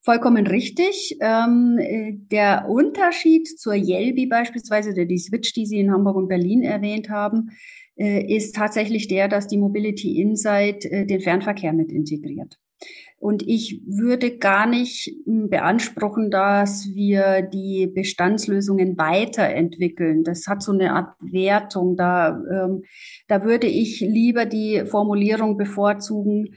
Vollkommen 0.02 0.46
richtig. 0.46 1.18
Ähm, 1.20 1.80
äh, 1.80 2.14
der 2.32 2.68
Unterschied 2.70 3.48
zur 3.48 3.74
Yelby 3.74 4.28
beispielsweise, 4.28 4.92
oder 4.92 5.06
die 5.06 5.18
Switch, 5.18 5.54
die 5.54 5.66
Sie 5.66 5.80
in 5.80 5.92
Hamburg 5.92 6.18
und 6.18 6.28
Berlin 6.28 6.62
erwähnt 6.62 7.10
haben, 7.10 7.50
äh, 7.96 8.36
ist 8.36 8.56
tatsächlich 8.56 9.08
der, 9.08 9.28
dass 9.30 9.48
die 9.48 9.58
Mobility 9.58 10.22
Insight 10.22 10.86
äh, 10.86 11.06
den 11.08 11.22
Fernverkehr 11.22 11.74
mit 11.74 11.92
integriert. 11.92 12.60
Und 13.26 13.42
ich 13.42 13.82
würde 13.88 14.38
gar 14.38 14.68
nicht 14.68 15.12
hm, 15.26 15.50
beanspruchen, 15.50 16.30
dass 16.30 16.94
wir 16.94 17.42
die 17.42 17.88
Bestandslösungen 17.88 19.00
weiterentwickeln. 19.00 20.24
Das 20.24 20.46
hat 20.46 20.62
so 20.62 20.72
eine 20.72 20.94
Art 20.94 21.16
Wertung. 21.22 21.98
Da, 21.98 22.40
ähm, 22.52 22.84
da 23.28 23.44
würde 23.44 23.66
ich 23.66 24.00
lieber 24.00 24.46
die 24.46 24.84
Formulierung 24.86 25.58
bevorzugen, 25.58 26.50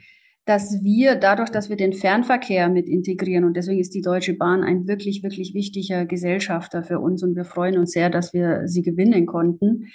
dass 0.45 0.83
wir 0.85 1.15
dadurch, 1.15 1.49
dass 1.49 1.71
wir 1.71 1.77
den 1.79 1.95
Fernverkehr 1.95 2.69
mit 2.69 2.87
integrieren, 2.87 3.45
und 3.45 3.57
deswegen 3.57 3.81
ist 3.81 3.95
die 3.95 4.03
Deutsche 4.03 4.35
Bahn 4.35 4.63
ein 4.63 4.87
wirklich, 4.87 5.23
wirklich 5.23 5.55
wichtiger 5.55 6.05
Gesellschafter 6.05 6.83
für 6.83 7.01
uns 7.01 7.23
und 7.23 7.35
wir 7.35 7.47
freuen 7.47 7.79
uns 7.79 7.93
sehr, 7.93 8.11
dass 8.11 8.35
wir 8.35 8.69
sie 8.69 8.83
gewinnen 8.83 9.25
konnten, 9.25 9.87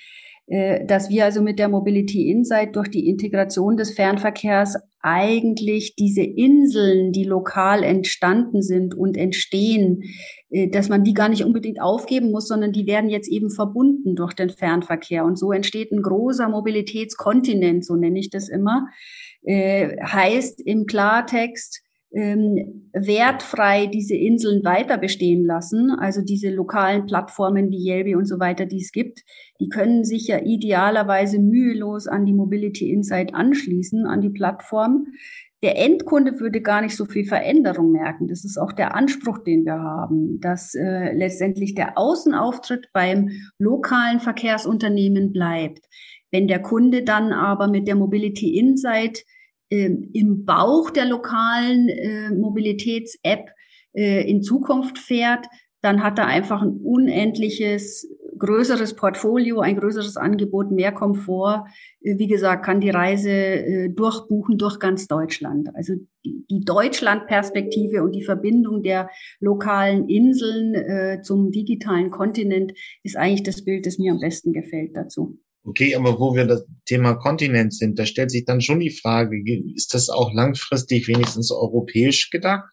dass 0.46 1.10
wir 1.10 1.24
also 1.24 1.42
mit 1.42 1.58
der 1.58 1.70
Mobility 1.70 2.30
Insight 2.30 2.76
durch 2.76 2.90
die 2.90 3.08
Integration 3.08 3.78
des 3.78 3.94
Fernverkehrs 3.94 4.76
eigentlich 5.04 5.96
diese 5.96 6.24
Inseln, 6.24 7.12
die 7.12 7.26
lokal 7.26 7.84
entstanden 7.84 8.62
sind 8.62 8.96
und 8.96 9.18
entstehen, 9.18 10.02
äh, 10.50 10.70
dass 10.70 10.88
man 10.88 11.04
die 11.04 11.14
gar 11.14 11.28
nicht 11.28 11.44
unbedingt 11.44 11.82
aufgeben 11.82 12.32
muss, 12.32 12.48
sondern 12.48 12.72
die 12.72 12.88
werden 12.88 13.10
jetzt 13.10 13.30
eben 13.30 13.50
verbunden 13.52 14.16
durch 14.16 14.34
den 14.34 14.50
Fernverkehr. 14.50 15.26
Und 15.26 15.38
so 15.38 15.52
entsteht 15.52 15.92
ein 15.92 16.02
großer 16.02 16.48
Mobilitätskontinent, 16.48 17.86
so 17.86 17.98
nenne 17.98 18.18
ich 18.18 18.30
das 18.30 18.48
immer, 18.48 18.88
äh, 19.44 19.98
heißt 20.02 20.62
im 20.66 20.86
Klartext, 20.86 21.83
ähm, 22.14 22.90
wertfrei 22.94 23.88
diese 23.88 24.16
Inseln 24.16 24.64
weiter 24.64 24.98
bestehen 24.98 25.46
lassen, 25.46 25.90
also 25.90 26.22
diese 26.22 26.52
lokalen 26.52 27.06
Plattformen 27.06 27.72
wie 27.72 27.90
Yelby 27.90 28.16
und 28.16 28.26
so 28.26 28.40
weiter, 28.40 28.66
die 28.66 28.82
es 28.82 28.92
gibt, 28.92 29.22
die 29.60 29.70
können 29.70 30.04
sich 30.04 30.28
ja 30.28 30.40
idealerweise 30.40 31.40
mühelos 31.40 32.08
an 32.08 32.26
die 32.26 32.34
Mobility 32.34 32.92
Insight 32.92 33.34
anschließen, 33.34 34.06
an 34.06 34.22
die 34.22 34.30
Plattform. 34.30 35.08
Der 35.64 35.78
Endkunde 35.78 36.40
würde 36.40 36.62
gar 36.62 36.82
nicht 36.82 36.96
so 36.96 37.06
viel 37.06 37.26
Veränderung 37.26 37.92
merken. 37.92 38.28
Das 38.28 38.44
ist 38.44 38.58
auch 38.58 38.74
der 38.74 38.96
Anspruch, 38.96 39.40
den 39.40 39.66
wir 39.66 39.80
haben, 39.80 40.40
dass 40.40 40.76
äh, 40.76 41.14
letztendlich 41.14 41.74
der 41.74 41.98
Außenauftritt 41.98 42.90
beim 42.94 43.30
lokalen 43.58 44.20
Verkehrsunternehmen 44.20 45.32
bleibt. 45.32 45.86
Wenn 46.32 46.48
der 46.48 46.62
Kunde 46.62 47.04
dann 47.04 47.32
aber 47.32 47.70
mit 47.70 47.88
der 47.88 47.96
Mobility 47.96 48.58
Insight 48.58 49.24
im 49.74 50.46
Bauch 50.46 50.90
der 50.92 51.06
lokalen 51.06 51.90
äh, 51.90 52.30
Mobilitäts-App 52.32 53.50
äh, 53.94 54.30
in 54.30 54.42
Zukunft 54.42 55.00
fährt, 55.00 55.48
dann 55.82 56.04
hat 56.04 56.18
er 56.18 56.28
einfach 56.28 56.62
ein 56.62 56.80
unendliches, 56.82 58.08
größeres 58.38 58.96
Portfolio, 58.96 59.60
ein 59.60 59.76
größeres 59.76 60.16
Angebot, 60.16 60.72
mehr 60.72 60.92
Komfort. 60.92 61.66
Äh, 62.02 62.18
wie 62.18 62.28
gesagt, 62.28 62.66
kann 62.66 62.82
die 62.82 62.90
Reise 62.90 63.90
durchbuchen 63.90 64.58
durch 64.58 64.80
ganz 64.80 65.08
Deutschland. 65.08 65.70
Also 65.76 65.94
die, 66.24 66.64
Deutschlandperspektive 66.66 68.04
und 68.04 68.14
die 68.14 68.24
Verbindung 68.24 68.84
der 68.84 69.10
lokalen 69.40 70.08
Inseln 70.08 71.22
zum 71.24 71.52
digitalen 71.52 72.12
Kontinent 72.12 72.74
ist 73.04 73.18
eigentlich 73.18 73.44
das 73.44 73.66
Bild, 73.66 73.86
das 73.86 73.98
mir 73.98 74.14
am 74.14 74.20
besten 74.20 74.54
gefällt 74.54 74.96
dazu. 74.96 75.38
Okay, 75.66 75.96
aber 75.96 76.20
wo 76.20 76.36
wir 76.36 76.46
das 76.46 76.66
Thema 76.86 77.14
Kontinent 77.16 77.74
sind, 77.74 77.98
da 77.98 78.06
stellt 78.06 78.32
sich 78.32 78.44
dann 78.44 78.60
schon 78.60 78.80
die 78.80 78.90
Frage, 78.90 79.42
ist 79.76 79.94
das 79.94 80.10
auch 80.10 80.34
langfristig 80.34 81.08
wenigstens 81.08 81.52
europäisch 81.52 82.30
gedacht? 82.32 82.66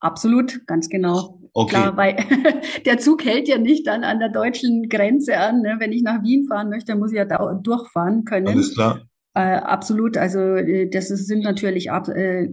Absolut, 0.00 0.66
ganz 0.66 0.90
genau. 0.90 1.40
Okay. 1.54 1.70
Klar, 1.70 1.96
weil 1.96 2.16
der 2.84 2.98
Zug 2.98 3.24
hält 3.24 3.48
ja 3.48 3.56
nicht 3.56 3.86
dann 3.86 4.04
an 4.04 4.18
der 4.18 4.28
deutschen 4.28 4.90
Grenze 4.90 5.38
an. 5.38 5.62
Ne? 5.62 5.76
Wenn 5.78 5.92
ich 5.92 6.02
nach 6.02 6.22
Wien 6.22 6.46
fahren 6.46 6.68
möchte, 6.68 6.94
muss 6.94 7.12
ich 7.12 7.16
ja 7.16 7.24
da 7.24 7.54
durchfahren 7.54 8.24
können. 8.24 8.48
Alles 8.48 8.74
klar. 8.74 9.08
Äh, 9.32 9.56
absolut. 9.56 10.18
Also 10.18 10.38
äh, 10.38 10.88
das 10.90 11.10
ist, 11.10 11.26
sind 11.26 11.42
natürlich 11.42 11.90
ab, 11.90 12.08
äh, 12.08 12.44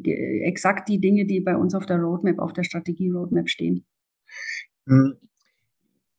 exakt 0.43 0.87
die 0.87 0.99
Dinge, 0.99 1.25
die 1.25 1.41
bei 1.41 1.57
uns 1.57 1.75
auf 1.75 1.85
der 1.85 1.97
Roadmap, 1.97 2.39
auf 2.39 2.53
der 2.53 2.63
Strategie-Roadmap 2.63 3.49
stehen. 3.49 3.85
Hm. 4.87 5.17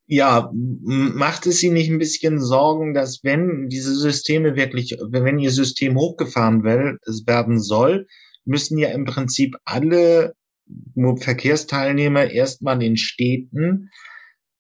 Ja, 0.07 0.51
macht 0.53 1.47
es 1.47 1.61
Sie 1.61 1.71
nicht 1.71 1.91
ein 1.91 1.99
bisschen 1.99 2.39
Sorgen, 2.39 2.93
dass 2.93 3.25
wenn 3.25 3.69
diese 3.69 3.95
Systeme 3.95 4.55
wirklich, 4.55 4.97
wenn 5.09 5.39
Ihr 5.39 5.51
System 5.51 5.97
hochgefahren 5.97 6.63
werden 6.63 7.61
soll, 7.61 8.07
müssen 8.45 8.77
ja 8.77 8.91
im 8.91 9.07
Prinzip 9.07 9.57
alle 9.65 10.35
Verkehrsteilnehmer 11.19 12.31
erstmal 12.31 12.83
in 12.83 12.97
Städten 12.97 13.91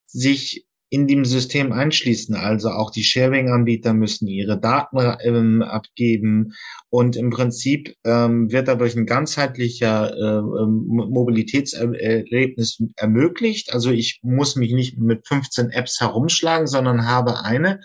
sich 0.07 0.67
in 0.95 1.09
dem 1.09 1.25
System 1.25 1.73
einschließen. 1.73 2.37
Also 2.37 2.71
auch 2.71 2.93
die 2.93 3.03
Sharing-Anbieter 3.03 3.93
müssen 3.95 4.29
ihre 4.29 4.61
Daten 4.61 4.99
ähm, 5.25 5.61
abgeben 5.61 6.53
und 6.89 7.17
im 7.17 7.31
Prinzip 7.31 7.97
ähm, 8.05 8.53
wird 8.53 8.69
dadurch 8.69 8.95
ein 8.95 9.05
ganzheitlicher 9.05 10.15
äh, 10.15 10.39
ähm, 10.39 10.85
Mobilitätserlebnis 10.87 12.79
ermöglicht. 12.95 13.73
Also 13.75 13.91
ich 13.91 14.21
muss 14.23 14.55
mich 14.55 14.73
nicht 14.73 14.97
mit 14.97 15.27
15 15.27 15.71
Apps 15.71 16.01
herumschlagen, 16.01 16.69
sondern 16.69 17.09
habe 17.09 17.43
eine. 17.43 17.81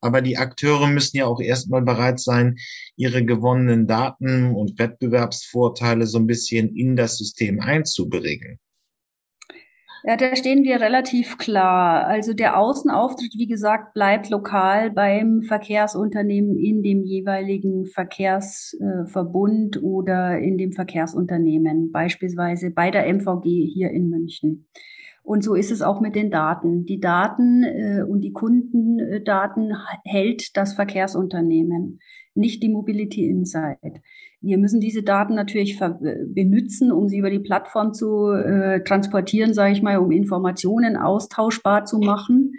Aber 0.00 0.20
die 0.20 0.36
Akteure 0.36 0.88
müssen 0.88 1.16
ja 1.16 1.26
auch 1.26 1.40
erstmal 1.40 1.82
bereit 1.82 2.18
sein, 2.18 2.56
ihre 2.96 3.24
gewonnenen 3.24 3.86
Daten 3.86 4.52
und 4.52 4.80
Wettbewerbsvorteile 4.80 6.08
so 6.08 6.18
ein 6.18 6.26
bisschen 6.26 6.74
in 6.74 6.96
das 6.96 7.18
System 7.18 7.60
einzubringen. 7.60 8.58
Ja, 10.04 10.16
da 10.16 10.36
stehen 10.36 10.62
wir 10.64 10.80
relativ 10.80 11.38
klar. 11.38 12.06
Also 12.06 12.32
der 12.32 12.58
Außenauftritt, 12.58 13.34
wie 13.36 13.46
gesagt, 13.46 13.94
bleibt 13.94 14.30
lokal 14.30 14.90
beim 14.90 15.42
Verkehrsunternehmen 15.42 16.56
in 16.56 16.82
dem 16.82 17.02
jeweiligen 17.04 17.86
Verkehrsverbund 17.86 19.82
oder 19.82 20.38
in 20.38 20.56
dem 20.56 20.72
Verkehrsunternehmen, 20.72 21.90
beispielsweise 21.90 22.70
bei 22.70 22.90
der 22.90 23.06
MVG 23.12 23.66
hier 23.66 23.90
in 23.90 24.08
München. 24.08 24.68
Und 25.22 25.44
so 25.44 25.54
ist 25.54 25.70
es 25.70 25.82
auch 25.82 26.00
mit 26.00 26.14
den 26.14 26.30
Daten. 26.30 26.86
Die 26.86 27.00
Daten 27.00 27.62
äh, 27.62 28.02
und 28.02 28.22
die 28.22 28.32
Kundendaten 28.32 29.74
hält 30.04 30.56
das 30.56 30.72
Verkehrsunternehmen, 30.72 31.98
nicht 32.34 32.62
die 32.62 32.70
Mobility 32.70 33.28
Insight. 33.28 34.00
Wir 34.40 34.58
müssen 34.58 34.80
diese 34.80 35.02
Daten 35.02 35.34
natürlich 35.34 35.78
benutzen, 35.78 36.92
um 36.92 37.08
sie 37.08 37.18
über 37.18 37.30
die 37.30 37.40
Plattform 37.40 37.92
zu 37.92 38.30
äh, 38.30 38.82
transportieren, 38.84 39.52
sage 39.52 39.72
ich 39.72 39.82
mal, 39.82 39.98
um 39.98 40.12
Informationen 40.12 40.96
austauschbar 40.96 41.84
zu 41.84 41.98
machen. 41.98 42.52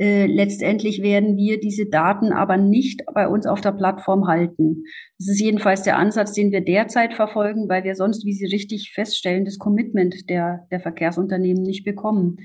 Äh, 0.00 0.26
letztendlich 0.26 1.02
werden 1.02 1.36
wir 1.36 1.60
diese 1.60 1.86
Daten 1.86 2.32
aber 2.32 2.56
nicht 2.56 3.02
bei 3.12 3.28
uns 3.28 3.46
auf 3.46 3.60
der 3.60 3.72
Plattform 3.72 4.26
halten. 4.26 4.84
Das 5.18 5.28
ist 5.28 5.40
jedenfalls 5.40 5.82
der 5.82 5.98
Ansatz, 5.98 6.32
den 6.32 6.52
wir 6.52 6.62
derzeit 6.62 7.12
verfolgen, 7.12 7.68
weil 7.68 7.84
wir 7.84 7.94
sonst, 7.94 8.24
wie 8.24 8.32
Sie 8.32 8.46
richtig 8.46 8.92
feststellen, 8.94 9.44
das 9.44 9.58
Commitment 9.58 10.30
der, 10.30 10.66
der 10.70 10.80
Verkehrsunternehmen 10.80 11.62
nicht 11.62 11.84
bekommen. 11.84 12.38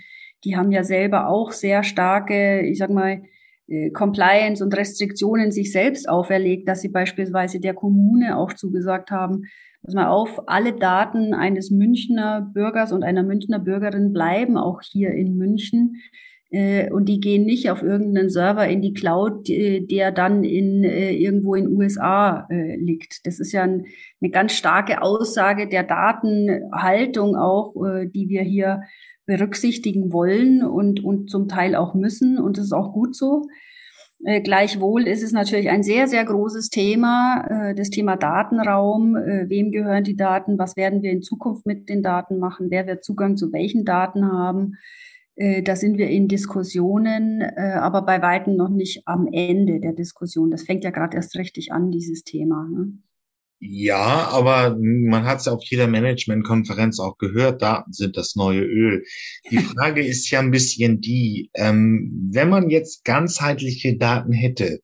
Die 0.43 0.57
haben 0.57 0.71
ja 0.71 0.83
selber 0.83 1.29
auch 1.29 1.51
sehr 1.51 1.83
starke, 1.83 2.61
ich 2.61 2.77
sag 2.77 2.89
mal, 2.89 3.13
äh, 3.13 3.34
Compliance 3.93 4.63
und 4.63 4.75
Restriktionen 4.75 5.51
sich 5.51 5.71
selbst 5.71 6.07
auferlegt, 6.07 6.67
dass 6.67 6.81
sie 6.81 6.89
beispielsweise 6.89 7.59
der 7.59 7.73
Kommune 7.73 8.37
auch 8.37 8.53
zugesagt 8.53 9.09
haben, 9.09 9.45
pass 9.83 9.95
mal 9.95 10.07
auf, 10.07 10.47
alle 10.47 10.73
Daten 10.73 11.33
eines 11.33 11.71
Münchner 11.71 12.41
Bürgers 12.53 12.91
und 12.91 13.03
einer 13.03 13.23
Münchner 13.23 13.59
Bürgerin 13.59 14.13
bleiben 14.13 14.57
auch 14.57 14.81
hier 14.81 15.11
in 15.11 15.35
München. 15.35 15.95
Äh, 16.51 16.91
und 16.91 17.09
die 17.09 17.19
gehen 17.19 17.45
nicht 17.45 17.71
auf 17.71 17.81
irgendeinen 17.81 18.29
Server 18.29 18.67
in 18.67 18.83
die 18.83 18.93
Cloud, 18.93 19.47
der 19.47 20.11
dann 20.11 20.43
in, 20.43 20.83
äh, 20.83 21.11
irgendwo 21.11 21.55
in 21.55 21.67
USA 21.67 22.47
liegt. 22.49 23.25
Das 23.25 23.39
ist 23.39 23.51
ja 23.51 23.63
eine 23.63 24.31
ganz 24.31 24.53
starke 24.53 25.01
Aussage 25.01 25.67
der 25.67 25.83
Datenhaltung 25.83 27.35
auch, 27.35 27.73
die 28.13 28.29
wir 28.29 28.43
hier 28.43 28.81
berücksichtigen 29.25 30.11
wollen 30.13 30.63
und, 30.63 31.03
und 31.03 31.29
zum 31.29 31.47
Teil 31.47 31.75
auch 31.75 31.93
müssen. 31.93 32.39
Und 32.39 32.57
das 32.57 32.65
ist 32.65 32.73
auch 32.73 32.93
gut 32.93 33.15
so. 33.15 33.43
Äh, 34.23 34.41
gleichwohl 34.41 35.07
ist 35.07 35.23
es 35.23 35.31
natürlich 35.31 35.69
ein 35.69 35.83
sehr, 35.83 36.07
sehr 36.07 36.23
großes 36.25 36.69
Thema, 36.69 37.45
äh, 37.49 37.75
das 37.75 37.89
Thema 37.89 38.15
Datenraum. 38.15 39.15
Äh, 39.15 39.49
wem 39.49 39.71
gehören 39.71 40.03
die 40.03 40.15
Daten? 40.15 40.57
Was 40.57 40.77
werden 40.77 41.01
wir 41.01 41.11
in 41.11 41.21
Zukunft 41.21 41.65
mit 41.65 41.89
den 41.89 42.01
Daten 42.01 42.39
machen? 42.39 42.67
Wer 42.69 42.87
wird 42.87 43.03
Zugang 43.03 43.37
zu 43.37 43.51
welchen 43.51 43.83
Daten 43.83 44.25
haben? 44.31 44.73
Äh, 45.35 45.63
da 45.63 45.75
sind 45.75 45.97
wir 45.97 46.09
in 46.09 46.27
Diskussionen, 46.27 47.41
äh, 47.41 47.73
aber 47.79 48.03
bei 48.03 48.21
weitem 48.21 48.55
noch 48.55 48.69
nicht 48.69 49.03
am 49.05 49.27
Ende 49.31 49.79
der 49.79 49.93
Diskussion. 49.93 50.49
Das 50.49 50.63
fängt 50.63 50.83
ja 50.83 50.91
gerade 50.91 51.17
erst 51.17 51.37
richtig 51.37 51.71
an, 51.73 51.91
dieses 51.91 52.23
Thema. 52.23 52.67
Ne? 52.69 52.93
Ja, 53.67 54.27
aber 54.29 54.77
man 54.79 55.25
hat 55.25 55.39
es 55.39 55.45
ja 55.45 55.53
auf 55.53 55.63
jeder 55.63 55.87
Managementkonferenz 55.87 56.99
auch 56.99 57.17
gehört, 57.17 57.61
Daten 57.61 57.93
sind 57.93 58.15
das 58.15 58.35
neue 58.35 58.61
Öl. 58.61 59.03
Die 59.49 59.57
Frage 59.75 60.05
ist 60.05 60.29
ja 60.29 60.39
ein 60.39 60.51
bisschen 60.51 61.01
die, 61.01 61.49
ähm, 61.55 62.29
wenn 62.31 62.49
man 62.49 62.69
jetzt 62.69 63.03
ganzheitliche 63.05 63.97
Daten 63.97 64.33
hätte, 64.33 64.81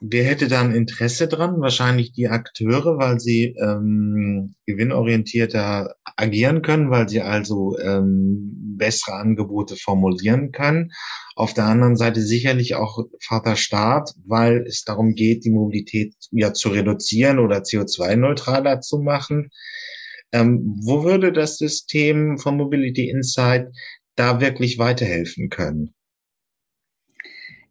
wer 0.00 0.24
hätte 0.24 0.48
dann 0.48 0.74
Interesse 0.74 1.28
dran? 1.28 1.60
Wahrscheinlich 1.60 2.12
die 2.12 2.28
Akteure, 2.28 2.98
weil 2.98 3.20
sie 3.20 3.54
ähm, 3.60 4.54
gewinnorientierter 4.66 5.94
agieren 6.16 6.62
können, 6.62 6.90
weil 6.90 7.08
sie 7.08 7.20
also 7.20 7.78
ähm, 7.78 8.74
bessere 8.76 9.16
Angebote 9.16 9.76
formulieren 9.76 10.52
können. 10.52 10.92
Auf 11.34 11.54
der 11.54 11.64
anderen 11.64 11.96
Seite 11.96 12.20
sicherlich 12.20 12.74
auch 12.74 13.04
Vater 13.20 13.56
Staat, 13.56 14.12
weil 14.24 14.64
es 14.66 14.84
darum 14.84 15.14
geht, 15.14 15.44
die 15.44 15.50
Mobilität 15.50 16.14
ja 16.30 16.52
zu 16.52 16.70
reduzieren 16.70 17.38
oder 17.38 17.58
CO2-neutraler 17.58 18.80
zu 18.80 18.98
machen. 18.98 19.50
Ähm, 20.32 20.76
wo 20.82 21.04
würde 21.04 21.32
das 21.32 21.58
System 21.58 22.38
von 22.38 22.56
Mobility 22.56 23.08
Insight 23.08 23.68
da 24.16 24.40
wirklich 24.40 24.78
weiterhelfen 24.78 25.50
können? 25.50 25.95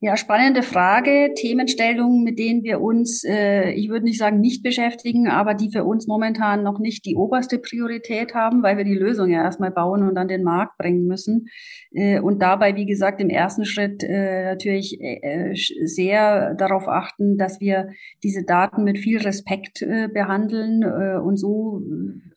Ja, 0.02 0.18
spannende 0.18 0.62
Frage. 0.62 1.34
Themenstellungen, 1.36 2.24
mit 2.24 2.38
denen 2.38 2.64
wir 2.64 2.82
uns, 2.82 3.24
äh, 3.24 3.72
ich 3.72 3.88
würde 3.88 4.04
nicht 4.04 4.20
sagen 4.20 4.42
nicht 4.42 4.62
beschäftigen, 4.62 5.30
aber 5.30 5.54
die 5.54 5.72
für 5.72 5.86
uns 5.86 6.06
momentan 6.06 6.64
noch 6.64 6.80
nicht 6.80 7.06
die 7.06 7.16
oberste 7.16 7.60
Priorität 7.60 8.36
haben, 8.36 8.62
weil 8.62 8.76
wir 8.76 8.84
die 8.84 8.94
Lösung 8.94 9.30
ja 9.30 9.44
erstmal 9.44 9.72
bauen 9.72 10.04
und 10.04 10.18
an 10.18 10.28
den 10.28 10.44
Markt 10.44 10.78
bringen 10.78 11.06
müssen. 11.06 11.48
Äh, 11.92 12.20
und 12.20 12.42
dabei, 12.42 12.76
wie 12.76 12.86
gesagt, 12.86 13.22
im 13.22 13.30
ersten 13.30 13.64
Schritt 13.64 14.04
äh, 14.04 14.44
natürlich 14.44 15.00
äh, 15.00 15.54
sehr 15.86 16.56
darauf 16.56 16.90
achten, 16.90 17.38
dass 17.38 17.62
wir 17.62 17.88
diese 18.22 18.44
Daten 18.44 18.84
mit 18.84 19.00
viel 19.00 19.22
Respekt 19.22 19.82
äh, 19.82 20.10
behandeln 20.14 20.84
äh, 20.84 21.20
und 21.20 21.38
so 21.38 21.82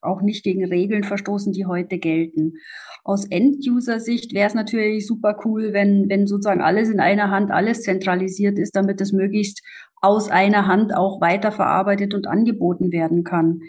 auch 0.00 0.23
nicht 0.23 0.45
gegen 0.45 0.65
Regeln 0.65 1.03
verstoßen, 1.03 1.53
die 1.53 1.67
heute 1.67 1.99
gelten. 1.99 2.53
Aus 3.05 3.26
End-User-Sicht 3.26 4.35
wäre 4.35 4.49
es 4.49 4.55
natürlich 4.55 5.07
super 5.07 5.38
cool, 5.45 5.73
wenn, 5.73 6.09
wenn 6.09 6.26
sozusagen 6.26 6.61
alles 6.61 6.90
in 6.90 7.00
einer 7.00 7.31
Hand, 7.31 7.50
alles 7.50 7.83
zentralisiert 7.83 8.59
ist, 8.59 8.76
damit 8.76 9.00
es 9.00 9.12
möglichst 9.12 9.62
aus 10.00 10.31
einer 10.31 10.67
Hand 10.67 10.95
auch 10.95 11.21
weiterverarbeitet 11.21 12.14
und 12.14 12.26
angeboten 12.26 12.93
werden 12.93 13.25
kann. 13.25 13.62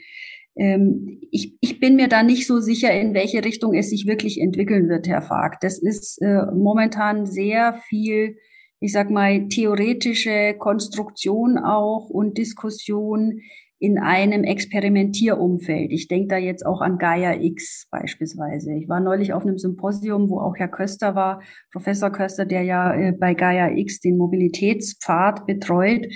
Ähm, 0.55 1.19
ich, 1.31 1.57
ich 1.61 1.79
bin 1.79 1.95
mir 1.95 2.07
da 2.07 2.21
nicht 2.21 2.45
so 2.45 2.59
sicher, 2.59 2.91
in 2.91 3.13
welche 3.13 3.43
Richtung 3.43 3.73
es 3.73 3.89
sich 3.89 4.05
wirklich 4.05 4.39
entwickeln 4.39 4.89
wird, 4.89 5.07
Herr 5.07 5.21
Fark. 5.21 5.59
Das 5.61 5.79
ist 5.79 6.21
äh, 6.21 6.45
momentan 6.53 7.25
sehr 7.25 7.79
viel, 7.87 8.37
ich 8.79 8.91
sag 8.91 9.09
mal, 9.09 9.47
theoretische 9.47 10.55
Konstruktion 10.57 11.57
auch 11.57 12.09
und 12.09 12.37
Diskussion 12.37 13.41
in 13.81 13.97
einem 13.97 14.43
Experimentierumfeld. 14.43 15.91
Ich 15.91 16.09
denke 16.09 16.27
da 16.27 16.37
jetzt 16.37 16.65
auch 16.65 16.81
an 16.81 16.97
Gaia 16.97 17.35
X 17.39 17.87
beispielsweise. 17.89 18.73
Ich 18.73 18.89
war 18.89 18.99
neulich 18.99 19.31
auf 19.31 19.43
einem 19.43 19.57
Symposium, 19.57 20.29
wo 20.29 20.41
auch 20.41 20.55
Herr 20.57 20.67
Köster 20.67 21.15
war, 21.15 21.41
Professor 21.71 22.11
Köster, 22.11 22.45
der 22.45 22.63
ja 22.63 22.93
äh, 22.93 23.13
bei 23.13 23.33
Gaia 23.33 23.71
X 23.71 24.01
den 24.01 24.17
Mobilitätspfad 24.17 25.45
betreut. 25.45 26.07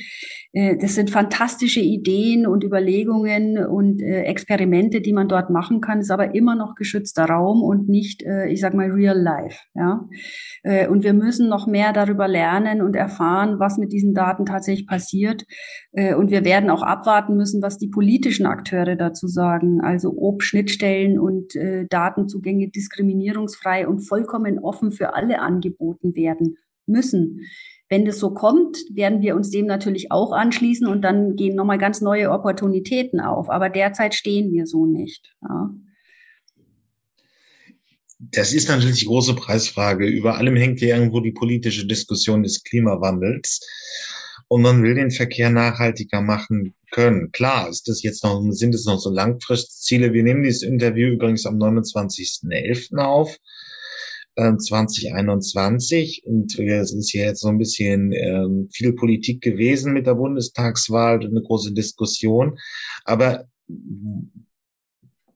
Äh, 0.51 0.75
das 0.75 0.95
sind 0.95 1.09
fantastische 1.09 1.79
Ideen 1.79 2.45
und 2.45 2.65
Überlegungen 2.65 3.57
und 3.65 4.01
äh, 4.01 4.23
Experimente, 4.23 4.99
die 4.99 5.13
man 5.13 5.29
dort 5.29 5.49
machen 5.49 5.79
kann, 5.79 5.99
ist 5.99 6.11
aber 6.11 6.35
immer 6.35 6.55
noch 6.55 6.75
geschützter 6.75 7.25
Raum 7.25 7.63
und 7.63 7.87
nicht, 7.87 8.23
ich 8.49 8.59
sag 8.59 8.73
mal, 8.73 8.91
real 8.91 9.17
life. 9.17 9.59
Ja? 9.75 10.07
Und 10.89 11.03
wir 11.03 11.13
müssen 11.13 11.47
noch 11.49 11.67
mehr 11.67 11.93
darüber 11.93 12.27
lernen 12.27 12.81
und 12.81 12.95
erfahren, 12.95 13.59
was 13.59 13.77
mit 13.77 13.91
diesen 13.91 14.13
Daten 14.13 14.45
tatsächlich 14.45 14.87
passiert. 14.87 15.45
Und 15.91 16.31
wir 16.31 16.45
werden 16.45 16.69
auch 16.69 16.81
abwarten 16.81 17.35
müssen, 17.35 17.52
was 17.61 17.77
die 17.77 17.89
politischen 17.89 18.45
Akteure 18.45 18.95
dazu 18.95 19.27
sagen. 19.27 19.81
Also 19.81 20.15
ob 20.17 20.41
Schnittstellen 20.43 21.19
und 21.19 21.53
Datenzugänge 21.89 22.69
diskriminierungsfrei 22.69 23.87
und 23.87 23.99
vollkommen 23.99 24.59
offen 24.59 24.91
für 24.91 25.13
alle 25.13 25.39
angeboten 25.39 26.15
werden 26.15 26.57
müssen. 26.85 27.41
Wenn 27.89 28.05
das 28.05 28.17
so 28.17 28.33
kommt, 28.33 28.77
werden 28.91 29.21
wir 29.21 29.35
uns 29.35 29.51
dem 29.51 29.67
natürlich 29.67 30.11
auch 30.11 30.31
anschließen 30.31 30.87
und 30.87 31.01
dann 31.03 31.35
gehen 31.35 31.55
nochmal 31.55 31.77
ganz 31.77 32.01
neue 32.01 32.31
Opportunitäten 32.31 33.19
auf. 33.19 33.49
Aber 33.49 33.69
derzeit 33.69 34.15
stehen 34.15 34.51
wir 34.51 34.65
so 34.65 34.85
nicht. 34.87 35.35
Ja. 35.41 35.69
Das 38.31 38.53
ist 38.53 38.69
natürlich 38.69 38.99
die 38.99 39.05
große 39.05 39.35
Preisfrage. 39.35 40.07
Über 40.07 40.37
allem 40.37 40.55
hängt 40.55 40.79
ja 40.79 40.95
irgendwo 40.95 41.19
die 41.19 41.33
politische 41.33 41.85
Diskussion 41.85 42.41
des 42.41 42.63
Klimawandels. 42.63 43.59
Und 44.53 44.61
man 44.61 44.83
will 44.83 44.93
den 44.93 45.09
Verkehr 45.09 45.49
nachhaltiger 45.49 46.21
machen 46.21 46.75
können. 46.91 47.31
Klar, 47.31 47.69
ist 47.69 47.87
das 47.87 48.03
jetzt 48.03 48.23
noch, 48.23 48.39
sind 48.51 48.75
es 48.75 48.85
noch 48.85 48.99
so 48.99 49.09
Langfristziele. 49.09 50.13
Wir 50.13 50.21
nehmen 50.21 50.43
dieses 50.43 50.61
Interview 50.61 51.07
übrigens 51.07 51.47
am 51.47 51.57
29.11. 51.57 52.99
auf. 52.99 53.35
2021 54.35 56.21
ähm, 56.27 56.31
und 56.33 56.59
es 56.59 56.93
ist 56.93 57.13
ja 57.13 57.25
jetzt 57.25 57.41
so 57.41 57.47
ein 57.47 57.57
bisschen 57.57 58.11
ähm, 58.11 58.69
viel 58.71 58.93
Politik 58.93 59.41
gewesen 59.41 59.91
mit 59.93 60.05
der 60.05 60.13
Bundestagswahl, 60.13 61.25
eine 61.25 61.41
große 61.41 61.73
Diskussion. 61.73 62.59
Aber 63.05 63.47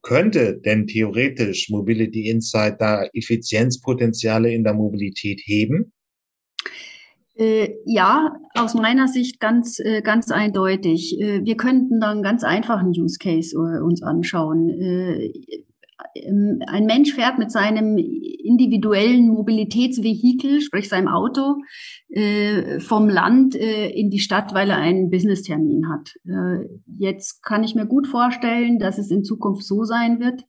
könnte 0.03 0.59
denn 0.63 0.85
theoretisch 0.85 1.69
Mobility 1.69 2.29
Insight 2.29 2.79
da 2.79 3.07
Effizienzpotenziale 3.13 4.53
in 4.53 4.63
der 4.63 4.75
Mobilität 4.75 5.41
heben? 5.43 5.91
Äh, 7.37 7.75
ja, 7.85 8.35
aus 8.55 8.73
meiner 8.73 9.07
Sicht 9.07 9.39
ganz, 9.39 9.79
äh, 9.79 10.01
ganz 10.01 10.31
eindeutig. 10.31 11.19
Äh, 11.19 11.45
wir 11.45 11.55
könnten 11.55 11.99
da 11.99 12.09
einen 12.09 12.23
ganz 12.23 12.43
einfachen 12.43 12.89
Use 12.89 13.19
Case 13.19 13.55
äh, 13.55 13.79
uns 13.81 14.01
anschauen. 14.01 14.69
Äh, 14.69 15.31
ähm, 16.15 16.59
ein 16.65 16.85
Mensch 16.85 17.13
fährt 17.13 17.37
mit 17.37 17.51
seinem 17.51 17.97
individuellen 17.97 19.27
Mobilitätsvehikel, 19.27 20.61
sprich 20.61 20.89
seinem 20.89 21.07
Auto, 21.07 21.57
äh, 22.09 22.79
vom 22.79 23.07
Land 23.07 23.53
in 23.55 24.09
die 24.09 24.19
Stadt, 24.19 24.53
weil 24.53 24.69
er 24.69 24.77
einen 24.77 25.09
Business-Termin 25.09 25.89
hat. 25.89 26.13
Jetzt 26.97 27.43
kann 27.43 27.63
ich 27.63 27.75
mir 27.75 27.85
gut 27.85 28.07
vorstellen, 28.07 28.79
dass 28.79 28.97
es 28.97 29.11
in 29.11 29.23
Zukunft 29.23 29.63
so 29.63 29.83
sein 29.83 30.19
wird, 30.19 30.43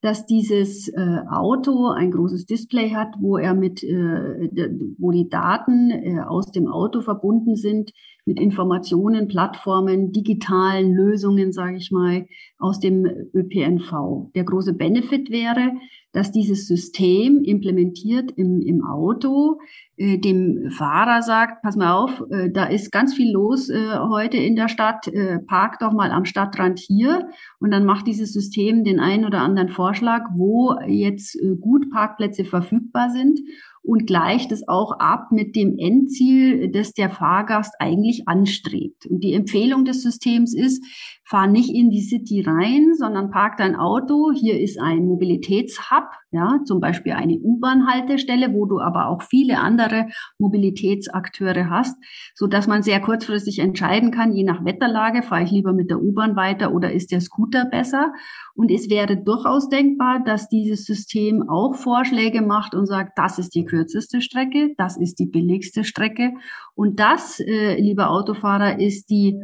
dass 0.00 0.26
dieses 0.26 0.88
äh, 0.88 1.18
Auto 1.30 1.88
ein 1.88 2.10
großes 2.10 2.46
Display 2.46 2.90
hat, 2.90 3.14
wo 3.18 3.36
er 3.36 3.54
mit, 3.54 3.82
äh, 3.82 4.70
wo 4.98 5.10
die 5.10 5.28
Daten 5.28 5.90
äh, 5.90 6.20
aus 6.20 6.50
dem 6.52 6.68
Auto 6.68 7.02
verbunden 7.02 7.56
sind 7.56 7.92
mit 8.30 8.38
Informationen, 8.38 9.26
Plattformen, 9.26 10.12
digitalen 10.12 10.94
Lösungen, 10.94 11.52
sage 11.52 11.76
ich 11.76 11.90
mal, 11.90 12.26
aus 12.58 12.78
dem 12.78 13.04
ÖPNV. 13.34 14.30
Der 14.36 14.44
große 14.44 14.74
Benefit 14.74 15.30
wäre, 15.30 15.72
dass 16.12 16.30
dieses 16.30 16.68
System 16.68 17.42
implementiert 17.42 18.30
im, 18.36 18.60
im 18.60 18.84
Auto 18.84 19.58
äh, 19.96 20.18
dem 20.18 20.70
Fahrer 20.70 21.22
sagt, 21.22 21.62
pass 21.62 21.76
mal 21.76 21.92
auf, 21.92 22.22
äh, 22.30 22.50
da 22.50 22.66
ist 22.66 22.92
ganz 22.92 23.14
viel 23.14 23.32
los 23.32 23.68
äh, 23.68 23.98
heute 23.98 24.36
in 24.36 24.54
der 24.54 24.68
Stadt, 24.68 25.08
äh, 25.08 25.38
park 25.40 25.78
doch 25.80 25.92
mal 25.92 26.12
am 26.12 26.24
Stadtrand 26.24 26.78
hier 26.78 27.28
und 27.58 27.72
dann 27.72 27.84
macht 27.84 28.06
dieses 28.06 28.32
System 28.32 28.84
den 28.84 29.00
einen 29.00 29.24
oder 29.24 29.40
anderen 29.40 29.70
Vorschlag, 29.70 30.22
wo 30.34 30.76
jetzt 30.86 31.36
äh, 31.36 31.56
gut 31.56 31.90
Parkplätze 31.90 32.44
verfügbar 32.44 33.10
sind 33.10 33.40
und 33.82 34.06
gleicht 34.06 34.52
es 34.52 34.68
auch 34.68 34.92
ab 34.98 35.32
mit 35.32 35.56
dem 35.56 35.78
Endziel, 35.78 36.70
das 36.70 36.92
der 36.92 37.10
Fahrgast 37.10 37.74
eigentlich 37.78 38.28
anstrebt. 38.28 39.06
Und 39.06 39.24
die 39.24 39.32
Empfehlung 39.32 39.84
des 39.84 40.02
Systems 40.02 40.54
ist, 40.54 40.84
fahr 41.30 41.46
nicht 41.46 41.72
in 41.72 41.90
die 41.90 42.02
City 42.02 42.42
rein, 42.44 42.92
sondern 42.98 43.30
park 43.30 43.56
dein 43.56 43.76
Auto. 43.76 44.32
Hier 44.34 44.60
ist 44.60 44.80
ein 44.80 45.06
Mobilitätshub, 45.06 46.08
ja, 46.32 46.58
zum 46.64 46.80
Beispiel 46.80 47.12
eine 47.12 47.38
U-Bahn-Haltestelle, 47.38 48.52
wo 48.52 48.66
du 48.66 48.80
aber 48.80 49.06
auch 49.06 49.22
viele 49.22 49.60
andere 49.60 50.08
Mobilitätsakteure 50.38 51.70
hast, 51.70 51.96
so 52.34 52.48
dass 52.48 52.66
man 52.66 52.82
sehr 52.82 53.00
kurzfristig 53.00 53.60
entscheiden 53.60 54.10
kann, 54.10 54.32
je 54.32 54.42
nach 54.42 54.64
Wetterlage, 54.64 55.22
fahre 55.22 55.44
ich 55.44 55.52
lieber 55.52 55.72
mit 55.72 55.88
der 55.88 56.02
U-Bahn 56.02 56.34
weiter 56.34 56.74
oder 56.74 56.92
ist 56.92 57.12
der 57.12 57.20
Scooter 57.20 57.64
besser? 57.64 58.12
Und 58.56 58.72
es 58.72 58.90
wäre 58.90 59.16
durchaus 59.16 59.68
denkbar, 59.68 60.24
dass 60.24 60.48
dieses 60.48 60.84
System 60.84 61.48
auch 61.48 61.76
Vorschläge 61.76 62.42
macht 62.42 62.74
und 62.74 62.86
sagt, 62.86 63.16
das 63.16 63.38
ist 63.38 63.54
die 63.54 63.64
kürzeste 63.64 64.20
Strecke, 64.20 64.74
das 64.76 64.96
ist 64.96 65.20
die 65.20 65.26
billigste 65.26 65.84
Strecke. 65.84 66.32
Und 66.74 66.98
das, 66.98 67.38
äh, 67.40 67.80
lieber 67.80 68.10
Autofahrer, 68.10 68.80
ist 68.80 69.10
die, 69.10 69.40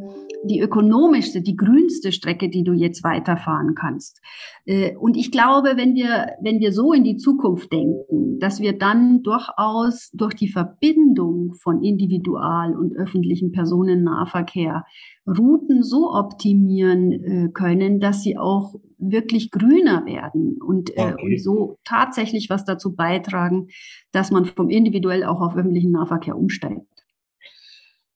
die 0.46 0.60
ökonomischste, 0.60 1.42
die 1.42 1.56
grünste 1.56 2.12
Strecke, 2.12 2.48
die 2.48 2.64
du 2.64 2.72
jetzt 2.72 3.04
weiterfahren 3.04 3.74
kannst. 3.74 4.20
Äh, 4.64 4.96
und 4.96 5.16
ich 5.16 5.30
glaube, 5.30 5.72
wenn 5.76 5.94
wir, 5.94 6.36
wenn 6.42 6.60
wir 6.60 6.72
so 6.72 6.92
in 6.92 7.04
die 7.04 7.16
Zukunft 7.16 7.72
denken, 7.72 8.38
dass 8.38 8.60
wir 8.60 8.76
dann 8.76 9.22
durchaus 9.22 10.10
durch 10.12 10.34
die 10.34 10.48
Verbindung 10.48 11.54
von 11.54 11.82
Individual- 11.82 12.76
und 12.76 12.96
öffentlichen 12.96 13.52
Personennahverkehr 13.52 14.84
Routen 15.26 15.82
so 15.82 16.12
optimieren 16.12 17.12
äh, 17.12 17.48
können, 17.52 17.98
dass 17.98 18.22
sie 18.22 18.38
auch 18.38 18.74
wirklich 18.98 19.50
grüner 19.50 20.06
werden 20.06 20.58
und, 20.62 20.90
äh, 20.96 21.12
okay. 21.12 21.22
und 21.22 21.42
so 21.42 21.78
tatsächlich 21.84 22.48
was 22.48 22.64
dazu 22.64 22.94
beitragen, 22.94 23.68
dass 24.12 24.30
man 24.30 24.44
vom 24.44 24.70
individuell 24.70 25.24
auch 25.24 25.40
auf 25.40 25.56
öffentlichen 25.56 25.92
Nahverkehr 25.92 26.36
umsteigt. 26.36 26.86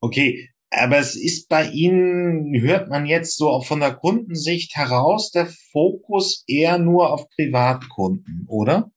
Okay, 0.00 0.48
aber 0.70 0.98
es 0.98 1.16
ist 1.16 1.48
bei 1.48 1.68
Ihnen, 1.68 2.60
hört 2.60 2.88
man 2.88 3.06
jetzt 3.06 3.36
so 3.36 3.48
auch 3.48 3.66
von 3.66 3.80
der 3.80 3.94
Kundensicht 3.94 4.76
heraus, 4.76 5.30
der 5.32 5.46
Fokus 5.72 6.44
eher 6.46 6.78
nur 6.78 7.12
auf 7.12 7.28
Privatkunden, 7.30 8.44
oder? 8.46 8.90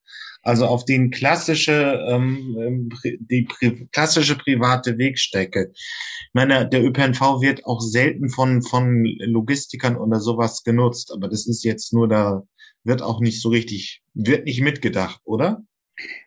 Also 0.43 0.65
auf 0.67 0.85
den 0.85 1.09
klassische, 1.09 2.05
ähm, 2.07 2.57
ähm 2.59 2.89
die 3.29 3.43
pri 3.43 3.87
klassische 3.91 4.35
private 4.37 4.97
Wegstrecke. 4.97 5.71
Ich 5.73 6.33
meine, 6.33 6.67
der 6.67 6.83
ÖPNV 6.83 7.41
wird 7.41 7.65
auch 7.65 7.79
selten 7.79 8.29
von, 8.29 8.61
von 8.61 9.05
Logistikern 9.19 9.95
oder 9.95 10.19
sowas 10.19 10.63
genutzt, 10.63 11.11
aber 11.13 11.29
das 11.29 11.47
ist 11.47 11.63
jetzt 11.63 11.93
nur 11.93 12.09
da, 12.09 12.43
wird 12.83 13.01
auch 13.01 13.21
nicht 13.21 13.41
so 13.41 13.49
richtig, 13.49 14.03
wird 14.13 14.45
nicht 14.45 14.61
mitgedacht, 14.61 15.21
oder? 15.23 15.63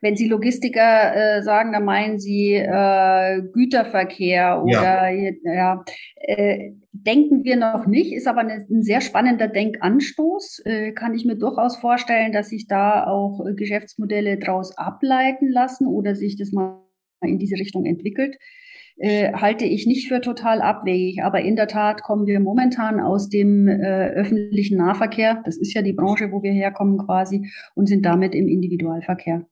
Wenn 0.01 0.17
Sie 0.17 0.29
Logistiker 0.29 1.15
äh, 1.39 1.43
sagen, 1.43 1.73
dann 1.73 1.85
meinen 1.85 2.19
Sie 2.19 2.55
äh, 2.55 3.43
Güterverkehr 3.53 4.63
oder 4.63 5.09
ja, 5.11 5.33
ja 5.45 5.85
äh, 6.17 6.73
denken 6.93 7.45
wir 7.45 7.57
noch 7.57 7.87
nicht, 7.87 8.13
ist 8.13 8.27
aber 8.27 8.41
eine, 8.41 8.67
ein 8.71 8.83
sehr 8.83 9.01
spannender 9.01 9.49
Denkanstoß. 9.49 10.63
Äh, 10.65 10.93
kann 10.93 11.15
ich 11.15 11.25
mir 11.25 11.37
durchaus 11.37 11.77
vorstellen, 11.77 12.33
dass 12.33 12.49
sich 12.49 12.67
da 12.69 13.07
auch 13.07 13.45
äh, 13.45 13.55
Geschäftsmodelle 13.55 14.39
daraus 14.39 14.77
ableiten 14.77 15.49
lassen 15.49 15.87
oder 15.87 16.15
sich 16.15 16.37
das 16.37 16.53
mal 16.53 16.81
in 17.23 17.39
diese 17.39 17.57
Richtung 17.57 17.85
entwickelt. 17.87 18.37
Äh, 18.99 19.35
halte 19.35 19.67
ich 19.67 19.87
nicht 19.87 20.09
für 20.09 20.21
total 20.21 20.63
abwegig. 20.63 21.23
Aber 21.23 21.41
in 21.41 21.57
der 21.57 21.69
Tat 21.69 22.03
kommen 22.03 22.27
wir 22.27 22.41
momentan 22.41 23.01
aus 23.01 23.29
dem 23.29 23.69
äh, 23.69 24.09
öffentlichen 24.09 24.79
Nahverkehr. 24.79 25.43
Das 25.45 25.57
ist 25.57 25.75
ja 25.75 25.83
die 25.83 25.93
Branche, 25.93 26.33
wo 26.33 26.43
wir 26.43 26.53
herkommen 26.53 26.99
quasi 26.99 27.51
und 27.75 27.87
sind 27.87 28.07
damit 28.07 28.35
im 28.35 28.49
Individualverkehr. 28.49 29.47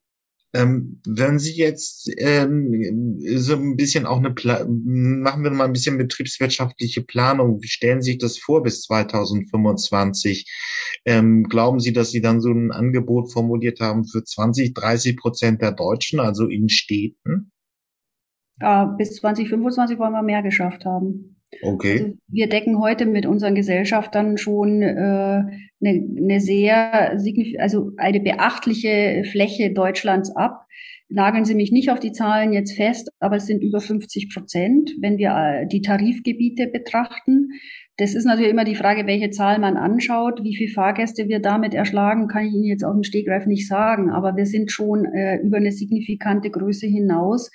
Ähm, 0.55 1.01
wenn 1.05 1.41
Sie 1.41 1.57
jetzt 1.57 2.09
ähm, 2.17 3.19
so 3.37 3.55
ein 3.55 3.77
bisschen 3.77 4.07
auch 4.07 4.19
eine, 4.19 4.31
Pla 4.31 4.65
machen 4.69 5.43
wir 5.43 5.51
mal 5.51 5.65
ein 5.65 5.73
bisschen 5.73 5.99
betriebswirtschaftliche 5.99 7.03
Planung. 7.03 7.61
Wie 7.61 7.69
stellen 7.69 8.01
Sie 8.01 8.13
sich 8.13 8.19
das 8.19 8.39
vor 8.39 8.63
bis 8.63 8.83
2025? 8.83 10.49
Ähm, 11.05 11.43
glauben 11.45 11.81
Sie, 11.81 11.93
dass 11.93 12.13
Sie 12.13 12.21
dann 12.21 12.41
so 12.41 12.51
ein 12.51 12.71
Angebot 12.71 13.33
formuliert 13.33 13.81
haben 13.81 14.05
für 14.07 14.23
20, 14.23 14.75
30 14.75 15.17
Prozent 15.17 15.61
der 15.61 15.73
Deutschen, 15.73 16.21
also 16.21 16.47
in 16.47 16.69
Städten? 16.69 17.51
Ja, 18.61 18.85
bis 18.85 19.17
2025 19.17 19.99
wollen 19.99 20.13
wir 20.13 20.23
mehr 20.23 20.43
geschafft 20.43 20.85
haben. 20.85 21.37
Okay. 21.63 21.93
Also 21.93 22.13
wir 22.29 22.49
decken 22.49 22.81
heute 22.81 23.07
mit 23.07 23.27
unseren 23.27 23.55
Gesellschaftern 23.55 24.39
schon 24.39 24.83
äh, 24.83 24.95
eine, 24.95 25.49
eine 25.81 26.41
sehr, 26.41 27.19
also 27.59 27.93
eine 27.97 28.21
beachtliche 28.21 29.25
Fläche 29.31 29.73
Deutschlands 29.73 30.35
ab. 30.35 30.67
Nageln 31.09 31.45
Sie 31.45 31.55
mich 31.55 31.71
nicht 31.71 31.91
auf 31.91 32.01
die 32.01 32.13
Zahlen 32.13 32.53
jetzt 32.53 32.75
fest, 32.75 33.11
aber 33.21 33.37
es 33.37 33.47
sind 33.47 33.63
über 33.63 33.81
50 33.81 34.35
Prozent, 34.35 34.91
wenn 35.01 35.19
wir 35.19 35.31
äh, 35.31 35.67
die 35.67 35.83
Tarifgebiete 35.83 36.67
betrachten. 36.67 37.51
Das 37.97 38.15
ist 38.15 38.25
natürlich 38.25 38.51
immer 38.51 38.65
die 38.65 38.75
Frage, 38.75 39.07
welche 39.07 39.31
Zahl 39.31 39.61
man 39.61 39.77
anschaut. 39.77 40.43
Wie 40.43 40.57
viele 40.57 40.73
Fahrgäste 40.73 41.29
wir 41.29 41.39
damit 41.39 41.75
erschlagen, 41.75 42.27
kann 42.27 42.47
ich 42.47 42.55
Ihnen 42.55 42.65
jetzt 42.65 42.85
aus 42.85 42.95
dem 42.95 43.05
Stegreif 43.05 43.47
nicht 43.47 43.69
sagen. 43.69 44.11
Aber 44.11 44.37
wir 44.37 44.47
sind 44.47 44.73
schon 44.73 45.05
äh, 45.05 45.37
über 45.37 45.59
eine 45.59 45.71
signifikante 45.71 46.51
Größe 46.51 46.87
hinaus 46.87 47.51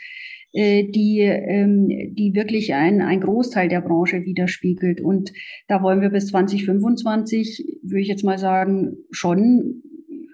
die, 0.53 1.19
ähm, 1.19 1.87
die 1.87 2.31
wirklich 2.33 2.73
ein, 2.73 3.01
ein 3.01 3.21
Großteil 3.21 3.69
der 3.69 3.81
Branche 3.81 4.23
widerspiegelt. 4.25 5.01
Und 5.01 5.31
da 5.67 5.83
wollen 5.83 6.01
wir 6.01 6.09
bis 6.09 6.27
2025, 6.27 7.79
würde 7.83 8.01
ich 8.01 8.07
jetzt 8.07 8.23
mal 8.23 8.39
sagen, 8.39 8.97
schon 9.11 9.83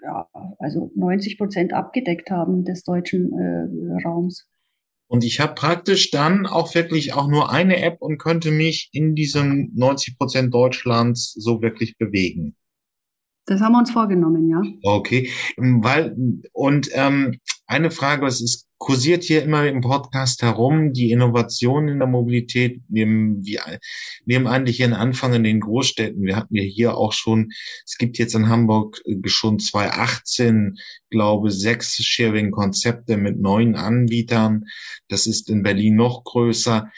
ja, 0.02 0.28
also 0.58 0.90
90 0.94 1.36
Prozent 1.36 1.72
abgedeckt 1.72 2.30
haben 2.30 2.64
des 2.64 2.84
deutschen 2.84 3.32
äh, 3.32 4.06
Raums. 4.06 4.46
Und 5.08 5.24
ich 5.24 5.38
habe 5.40 5.54
praktisch 5.54 6.10
dann 6.10 6.46
auch 6.46 6.74
wirklich 6.74 7.12
auch 7.12 7.28
nur 7.28 7.52
eine 7.52 7.80
App 7.80 7.98
und 8.00 8.18
könnte 8.18 8.50
mich 8.50 8.88
in 8.92 9.14
diesem 9.14 9.70
90 9.74 10.18
Prozent 10.18 10.54
Deutschlands 10.54 11.32
so 11.32 11.62
wirklich 11.62 11.96
bewegen. 11.96 12.56
Das 13.46 13.60
haben 13.60 13.72
wir 13.72 13.78
uns 13.78 13.92
vorgenommen, 13.92 14.48
ja. 14.48 14.60
Okay, 14.82 15.30
weil 15.56 16.16
und 16.52 16.88
ähm, 16.92 17.38
eine 17.66 17.90
Frage, 17.90 18.22
was 18.22 18.40
ist 18.40 18.66
kursiert 18.78 19.24
hier 19.24 19.42
immer 19.42 19.66
im 19.66 19.80
Podcast 19.80 20.42
herum, 20.42 20.92
die 20.92 21.10
Innovation 21.10 21.88
in 21.88 21.98
der 21.98 22.08
Mobilität 22.08 22.82
nehmen 22.88 23.44
wir 23.44 23.62
nehmen 24.26 24.46
eigentlich 24.46 24.80
ihren 24.80 24.92
Anfang 24.92 25.32
in 25.34 25.44
den 25.44 25.60
Großstädten. 25.60 26.22
Wir 26.22 26.36
hatten 26.36 26.54
ja 26.54 26.62
hier 26.62 26.96
auch 26.96 27.12
schon, 27.12 27.50
es 27.84 27.96
gibt 27.98 28.18
jetzt 28.18 28.34
in 28.34 28.48
Hamburg 28.48 29.00
äh, 29.06 29.16
schon 29.26 29.58
2018, 29.58 30.76
glaube 31.10 31.50
sechs 31.50 31.96
Sharing-Konzepte 31.96 33.16
mit 33.16 33.40
neun 33.40 33.76
Anbietern. 33.76 34.64
Das 35.08 35.26
ist 35.26 35.48
in 35.48 35.62
Berlin 35.62 35.96
noch 35.96 36.24
größer. 36.24 36.90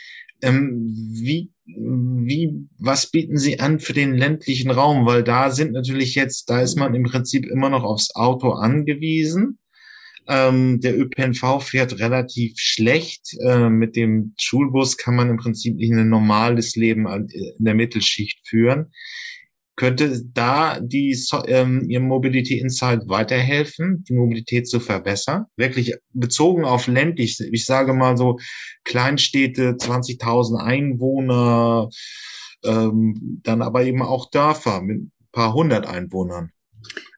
Ähm, 0.42 0.94
wie, 1.12 1.50
wie, 1.76 2.66
was 2.78 3.10
bieten 3.10 3.36
Sie 3.36 3.60
an 3.60 3.78
für 3.78 3.92
den 3.92 4.14
ländlichen 4.14 4.70
Raum? 4.70 5.06
Weil 5.06 5.22
da 5.22 5.50
sind 5.50 5.72
natürlich 5.72 6.14
jetzt, 6.14 6.48
da 6.48 6.60
ist 6.62 6.76
man 6.76 6.94
im 6.94 7.04
Prinzip 7.04 7.46
immer 7.46 7.68
noch 7.68 7.84
aufs 7.84 8.14
Auto 8.14 8.52
angewiesen. 8.52 9.58
Ähm, 10.26 10.80
der 10.80 10.98
ÖPNV 10.98 11.62
fährt 11.62 11.98
relativ 11.98 12.54
schlecht. 12.56 13.36
Äh, 13.40 13.68
mit 13.68 13.96
dem 13.96 14.34
Schulbus 14.38 14.96
kann 14.96 15.16
man 15.16 15.28
im 15.30 15.36
Prinzip 15.36 15.76
nicht 15.76 15.92
ein 15.92 16.08
normales 16.08 16.74
Leben 16.74 17.06
in 17.06 17.64
der 17.64 17.74
Mittelschicht 17.74 18.46
führen. 18.46 18.92
Könnte 19.78 20.24
da 20.34 20.80
die 20.80 21.16
ähm, 21.46 21.88
Ihr 21.88 22.00
Mobility 22.00 22.58
Insight 22.58 23.08
weiterhelfen, 23.08 24.02
die 24.08 24.12
Mobilität 24.12 24.68
zu 24.68 24.80
verbessern? 24.80 25.44
Wirklich 25.54 25.94
bezogen 26.12 26.64
auf 26.64 26.88
ländlich, 26.88 27.38
ich 27.52 27.64
sage 27.64 27.94
mal 27.94 28.16
so 28.16 28.40
Kleinstädte, 28.82 29.76
20.000 29.76 30.56
Einwohner, 30.56 31.90
ähm, 32.64 33.40
dann 33.44 33.62
aber 33.62 33.84
eben 33.84 34.02
auch 34.02 34.28
Dörfer 34.30 34.82
mit 34.82 34.98
ein 34.98 35.12
paar 35.30 35.54
hundert 35.54 35.86
Einwohnern. 35.86 36.50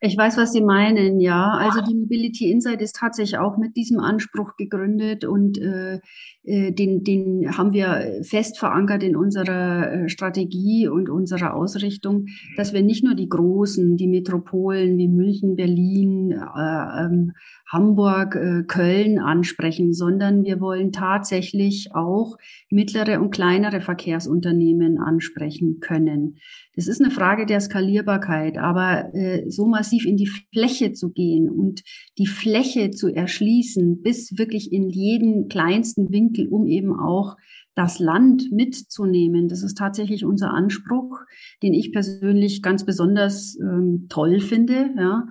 Ich 0.00 0.16
weiß, 0.16 0.38
was 0.38 0.52
Sie 0.52 0.62
meinen, 0.62 1.20
ja. 1.20 1.50
Also 1.52 1.82
die 1.82 1.94
Mobility 1.94 2.50
Insight 2.50 2.80
ist 2.80 2.96
tatsächlich 2.96 3.38
auch 3.38 3.58
mit 3.58 3.76
diesem 3.76 4.00
Anspruch 4.00 4.56
gegründet 4.56 5.24
und 5.24 5.58
äh, 5.58 6.00
äh, 6.42 6.72
den, 6.72 7.04
den 7.04 7.56
haben 7.56 7.72
wir 7.72 8.22
fest 8.22 8.58
verankert 8.58 9.02
in 9.02 9.14
unserer 9.14 9.92
äh, 9.92 10.08
Strategie 10.08 10.88
und 10.88 11.10
unserer 11.10 11.54
Ausrichtung, 11.54 12.26
dass 12.56 12.72
wir 12.72 12.82
nicht 12.82 13.04
nur 13.04 13.14
die 13.14 13.28
großen, 13.28 13.96
die 13.98 14.08
Metropolen 14.08 14.96
wie 14.96 15.08
München, 15.08 15.56
Berlin, 15.56 16.32
äh, 16.32 17.04
ähm, 17.04 17.32
Hamburg, 17.70 18.34
äh, 18.34 18.62
Köln 18.66 19.18
ansprechen, 19.18 19.92
sondern 19.92 20.44
wir 20.44 20.60
wollen 20.60 20.92
tatsächlich 20.92 21.90
auch 21.94 22.36
mittlere 22.70 23.20
und 23.20 23.30
kleinere 23.30 23.80
Verkehrsunternehmen 23.80 24.98
ansprechen 24.98 25.78
können. 25.80 26.36
Das 26.74 26.88
ist 26.88 27.02
eine 27.02 27.10
Frage 27.10 27.46
der 27.46 27.60
Skalierbarkeit, 27.60 28.56
aber 28.56 29.14
äh, 29.14 29.49
so 29.50 29.66
massiv 29.66 30.06
in 30.06 30.16
die 30.16 30.30
Fläche 30.52 30.92
zu 30.92 31.10
gehen 31.10 31.48
und 31.50 31.82
die 32.18 32.26
Fläche 32.26 32.90
zu 32.90 33.08
erschließen, 33.08 34.02
bis 34.02 34.38
wirklich 34.38 34.72
in 34.72 34.88
jeden 34.88 35.48
kleinsten 35.48 36.10
Winkel, 36.12 36.48
um 36.48 36.66
eben 36.66 36.92
auch 36.92 37.36
das 37.74 37.98
Land 37.98 38.50
mitzunehmen. 38.50 39.48
Das 39.48 39.62
ist 39.62 39.78
tatsächlich 39.78 40.24
unser 40.24 40.52
Anspruch, 40.52 41.20
den 41.62 41.72
ich 41.72 41.92
persönlich 41.92 42.62
ganz 42.62 42.84
besonders 42.84 43.56
ähm, 43.60 44.06
toll 44.08 44.40
finde. 44.40 44.90
Ja. 44.96 45.28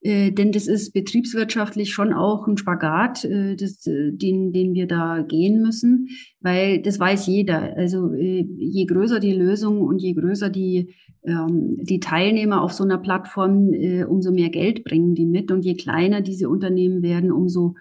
Äh, 0.00 0.30
denn 0.30 0.52
das 0.52 0.66
ist 0.66 0.92
betriebswirtschaftlich 0.92 1.92
schon 1.92 2.12
auch 2.12 2.46
ein 2.46 2.56
Spagat, 2.56 3.24
äh, 3.24 3.56
das, 3.56 3.86
äh, 3.86 4.12
den, 4.12 4.52
den 4.52 4.74
wir 4.74 4.86
da 4.86 5.22
gehen 5.22 5.60
müssen, 5.62 6.08
weil 6.40 6.80
das 6.80 7.00
weiß 7.00 7.26
jeder. 7.26 7.76
Also 7.76 8.12
äh, 8.12 8.46
je 8.56 8.86
größer 8.86 9.18
die 9.18 9.34
Lösung 9.34 9.80
und 9.80 10.00
je 10.00 10.12
größer 10.12 10.48
die, 10.48 10.94
ähm, 11.24 11.76
die 11.82 12.00
Teilnehmer 12.00 12.62
auf 12.62 12.72
so 12.72 12.84
einer 12.84 12.98
Plattform, 12.98 13.72
äh, 13.74 14.04
umso 14.04 14.30
mehr 14.30 14.50
Geld 14.50 14.84
bringen 14.84 15.14
die 15.14 15.26
mit. 15.26 15.50
Und 15.50 15.64
je 15.64 15.74
kleiner 15.74 16.20
diese 16.20 16.48
Unternehmen 16.48 17.02
werden, 17.02 17.32
umso 17.32 17.74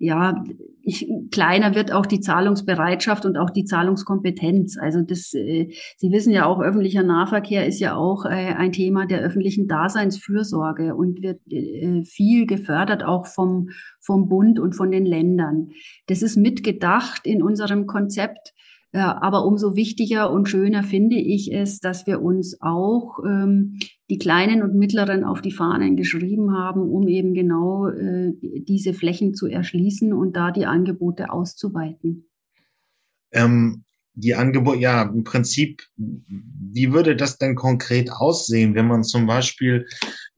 ja, 0.00 0.42
ich, 0.82 1.06
kleiner 1.30 1.74
wird 1.74 1.92
auch 1.92 2.06
die 2.06 2.20
Zahlungsbereitschaft 2.20 3.26
und 3.26 3.36
auch 3.36 3.50
die 3.50 3.66
Zahlungskompetenz. 3.66 4.78
Also 4.80 5.02
das, 5.02 5.34
äh, 5.34 5.70
Sie 5.98 6.10
wissen 6.10 6.32
ja 6.32 6.46
auch, 6.46 6.58
öffentlicher 6.58 7.02
Nahverkehr 7.02 7.66
ist 7.66 7.80
ja 7.80 7.94
auch 7.96 8.24
äh, 8.24 8.54
ein 8.54 8.72
Thema 8.72 9.04
der 9.04 9.20
öffentlichen 9.20 9.68
Daseinsfürsorge 9.68 10.94
und 10.94 11.22
wird 11.22 11.40
äh, 11.52 12.02
viel 12.04 12.46
gefördert 12.46 13.04
auch 13.04 13.26
vom, 13.26 13.68
vom 14.00 14.30
Bund 14.30 14.58
und 14.58 14.74
von 14.74 14.90
den 14.90 15.04
Ländern. 15.04 15.72
Das 16.06 16.22
ist 16.22 16.38
mitgedacht 16.38 17.26
in 17.26 17.42
unserem 17.42 17.86
Konzept. 17.86 18.54
Aber 18.92 19.44
umso 19.44 19.76
wichtiger 19.76 20.32
und 20.32 20.48
schöner 20.48 20.82
finde 20.82 21.16
ich 21.16 21.52
es, 21.52 21.78
dass 21.78 22.06
wir 22.06 22.20
uns 22.22 22.60
auch 22.60 23.20
ähm, 23.24 23.78
die 24.08 24.18
kleinen 24.18 24.62
und 24.62 24.74
mittleren 24.74 25.22
auf 25.22 25.40
die 25.40 25.52
Fahnen 25.52 25.96
geschrieben 25.96 26.52
haben, 26.56 26.80
um 26.80 27.06
eben 27.06 27.32
genau 27.32 27.86
äh, 27.86 28.32
diese 28.40 28.92
Flächen 28.92 29.34
zu 29.34 29.46
erschließen 29.46 30.12
und 30.12 30.36
da 30.36 30.50
die 30.50 30.66
Angebote 30.66 31.30
auszuweiten. 31.30 32.28
Ähm, 33.32 33.84
die 34.14 34.34
Angebote, 34.34 34.80
ja, 34.80 35.02
im 35.02 35.22
Prinzip, 35.22 35.82
wie 35.96 36.92
würde 36.92 37.14
das 37.14 37.38
denn 37.38 37.54
konkret 37.54 38.10
aussehen, 38.10 38.74
wenn 38.74 38.88
man 38.88 39.04
zum 39.04 39.26
Beispiel, 39.26 39.86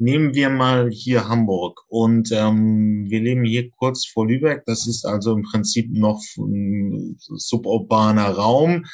nehmen 0.02 0.34
wir 0.34 0.50
mal 0.50 0.90
hier 0.90 1.28
Hamburg 1.28 1.80
und 1.88 2.30
ähm, 2.32 3.06
wir 3.08 3.20
leben 3.20 3.44
hier 3.44 3.70
kurz 3.70 4.04
vor 4.04 4.26
Lübeck, 4.26 4.64
das 4.66 4.86
ist 4.88 5.06
also 5.06 5.32
im 5.32 5.42
Prinzip 5.42 5.90
noch 5.92 6.20
ein 6.36 7.16
suburbaner 7.18 8.30
Raum. 8.30 8.84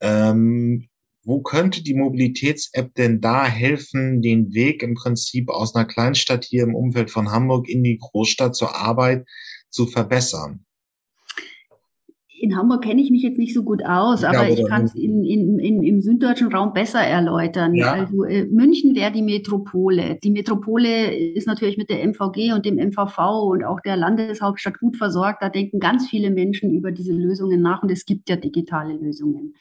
Ähm, 0.00 0.88
wo 1.24 1.40
könnte 1.40 1.82
die 1.82 1.94
Mobilitäts-App 1.94 2.94
denn 2.94 3.20
da 3.20 3.44
helfen, 3.46 4.22
den 4.22 4.52
Weg 4.54 4.82
im 4.82 4.94
Prinzip 4.94 5.50
aus 5.50 5.74
einer 5.74 5.84
Kleinstadt 5.84 6.44
hier 6.44 6.64
im 6.64 6.74
Umfeld 6.74 7.10
von 7.10 7.30
Hamburg 7.30 7.68
in 7.68 7.82
die 7.82 7.98
Großstadt 7.98 8.56
zur 8.56 8.76
Arbeit 8.76 9.26
zu 9.70 9.86
verbessern? 9.86 10.64
In 12.42 12.56
Hamburg 12.56 12.82
kenne 12.82 13.00
ich 13.00 13.12
mich 13.12 13.22
jetzt 13.22 13.38
nicht 13.38 13.54
so 13.54 13.62
gut 13.62 13.84
aus, 13.84 14.24
aber 14.24 14.48
ja, 14.48 14.52
ich 14.52 14.66
kann 14.66 14.82
es 14.82 14.96
in, 14.96 15.22
in, 15.22 15.60
in, 15.60 15.80
im 15.80 16.00
süddeutschen 16.02 16.52
Raum 16.52 16.72
besser 16.72 16.98
erläutern. 16.98 17.72
Ja. 17.72 17.92
Also 17.92 18.24
äh, 18.24 18.46
München 18.46 18.96
wäre 18.96 19.12
die 19.12 19.22
Metropole. 19.22 20.18
Die 20.24 20.32
Metropole 20.32 21.14
ist 21.14 21.46
natürlich 21.46 21.78
mit 21.78 21.88
der 21.88 22.04
MVG 22.04 22.52
und 22.52 22.66
dem 22.66 22.78
MVV 22.78 23.16
und 23.48 23.62
auch 23.62 23.78
der 23.80 23.96
Landeshauptstadt 23.96 24.80
gut 24.80 24.96
versorgt. 24.96 25.40
Da 25.40 25.50
denken 25.50 25.78
ganz 25.78 26.08
viele 26.08 26.32
Menschen 26.32 26.72
über 26.72 26.90
diese 26.90 27.12
Lösungen 27.12 27.62
nach 27.62 27.84
und 27.84 27.92
es 27.92 28.06
gibt 28.06 28.28
ja 28.28 28.34
digitale 28.34 28.94
Lösungen. 28.94 29.54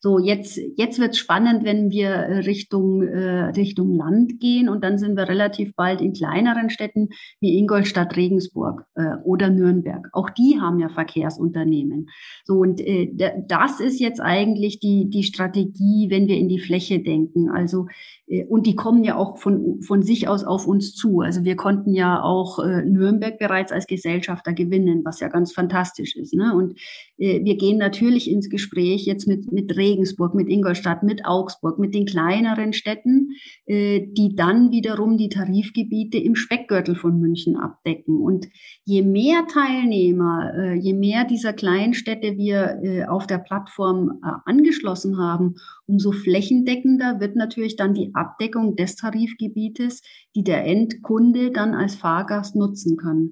So, 0.00 0.20
jetzt, 0.20 0.60
jetzt 0.76 1.00
wird 1.00 1.16
spannend, 1.16 1.64
wenn 1.64 1.90
wir 1.90 2.10
äh, 2.10 2.38
Richtung, 2.38 3.02
äh, 3.02 3.46
Richtung 3.50 3.96
Land 3.96 4.38
gehen 4.38 4.68
und 4.68 4.84
dann 4.84 4.96
sind 4.96 5.16
wir 5.16 5.28
relativ 5.28 5.74
bald 5.74 6.00
in 6.00 6.12
kleineren 6.12 6.70
Städten 6.70 7.08
wie 7.40 7.58
Ingolstadt, 7.58 8.16
Regensburg 8.16 8.84
äh, 8.94 9.16
oder 9.24 9.50
Nürnberg. 9.50 10.08
Auch 10.12 10.30
die 10.30 10.60
haben 10.60 10.78
ja 10.78 10.88
Verkehrsunternehmen. 10.88 12.10
So, 12.44 12.58
und 12.58 12.80
äh, 12.80 13.10
das 13.48 13.80
ist 13.80 13.98
jetzt 13.98 14.20
eigentlich 14.20 14.78
die, 14.78 15.10
die 15.10 15.24
Strategie, 15.24 16.06
wenn 16.10 16.28
wir 16.28 16.36
in 16.36 16.48
die 16.48 16.60
Fläche 16.60 17.00
denken. 17.00 17.50
Also 17.50 17.86
äh, 18.28 18.44
und 18.44 18.66
die 18.66 18.74
kommen 18.76 19.04
ja 19.04 19.16
auch 19.16 19.38
von, 19.38 19.82
von 19.82 20.02
sich 20.02 20.28
aus 20.28 20.44
auf 20.44 20.66
uns 20.66 20.94
zu. 20.94 21.20
Also 21.20 21.44
wir 21.44 21.56
konnten 21.56 21.94
ja 21.94 22.22
auch 22.22 22.58
äh, 22.58 22.84
Nürnberg 22.84 23.38
bereits 23.38 23.72
als 23.72 23.86
Gesellschafter 23.86 24.52
gewinnen, 24.52 25.04
was 25.04 25.20
ja 25.20 25.28
ganz 25.28 25.52
fantastisch 25.52 26.16
ist. 26.16 26.34
Ne? 26.34 26.54
Und 26.54 26.78
äh, 27.18 27.44
wir 27.44 27.56
gehen 27.56 27.78
natürlich 27.78 28.30
ins 28.30 28.48
Gespräch 28.48 29.06
jetzt 29.06 29.26
mit, 29.26 29.50
mit 29.52 29.76
Regensburg, 29.88 30.34
mit 30.34 30.48
Ingolstadt, 30.48 31.02
mit 31.02 31.24
Augsburg, 31.24 31.78
mit 31.78 31.94
den 31.94 32.06
kleineren 32.06 32.72
Städten, 32.72 33.30
äh, 33.66 34.06
die 34.12 34.34
dann 34.36 34.70
wiederum 34.70 35.16
die 35.16 35.28
Tarifgebiete 35.28 36.18
im 36.18 36.34
Speckgürtel 36.34 36.94
von 36.94 37.18
München 37.18 37.56
abdecken. 37.56 38.20
Und 38.20 38.48
je 38.84 39.02
mehr 39.02 39.46
Teilnehmer, 39.46 40.52
äh, 40.54 40.74
je 40.74 40.92
mehr 40.92 41.24
dieser 41.24 41.52
kleinen 41.52 41.94
Städte 41.94 42.36
wir 42.36 42.80
äh, 42.82 43.04
auf 43.06 43.26
der 43.26 43.38
Plattform 43.38 44.20
angeschlossen 44.44 45.18
haben, 45.18 45.54
umso 45.86 46.12
flächendeckender 46.12 47.20
wird 47.20 47.36
natürlich 47.36 47.76
dann 47.76 47.94
die 47.94 48.10
Abdeckung 48.14 48.76
des 48.76 48.96
Tarifgebietes, 48.96 50.02
die 50.34 50.44
der 50.44 50.66
Endkunde 50.66 51.50
dann 51.50 51.74
als 51.74 51.94
Fahrgast 51.94 52.56
nutzen 52.56 52.96
kann. 52.96 53.30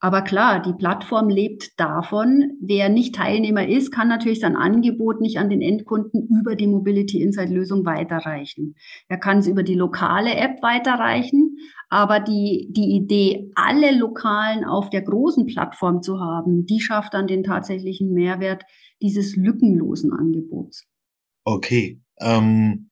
Aber 0.00 0.22
klar, 0.22 0.62
die 0.62 0.74
Plattform 0.74 1.28
lebt 1.28 1.78
davon. 1.80 2.52
Wer 2.60 2.88
nicht 2.88 3.16
Teilnehmer 3.16 3.66
ist, 3.66 3.90
kann 3.90 4.06
natürlich 4.06 4.38
sein 4.38 4.54
Angebot 4.54 5.20
nicht 5.20 5.38
an 5.38 5.50
den 5.50 5.60
Endkunden 5.60 6.28
über 6.40 6.54
die 6.54 6.68
Mobility 6.68 7.20
Insight 7.20 7.50
Lösung 7.50 7.84
weiterreichen. 7.84 8.76
Er 9.08 9.18
kann 9.18 9.38
es 9.38 9.48
über 9.48 9.64
die 9.64 9.74
lokale 9.74 10.36
App 10.36 10.62
weiterreichen, 10.62 11.56
aber 11.88 12.20
die, 12.20 12.68
die 12.70 12.94
Idee, 12.94 13.50
alle 13.56 13.96
Lokalen 13.96 14.64
auf 14.64 14.88
der 14.90 15.02
großen 15.02 15.46
Plattform 15.46 16.00
zu 16.00 16.20
haben, 16.20 16.64
die 16.64 16.80
schafft 16.80 17.14
dann 17.14 17.26
den 17.26 17.42
tatsächlichen 17.42 18.12
Mehrwert 18.12 18.62
dieses 19.02 19.34
lückenlosen 19.34 20.12
Angebots. 20.12 20.86
Okay. 21.44 22.00
Ähm 22.20 22.87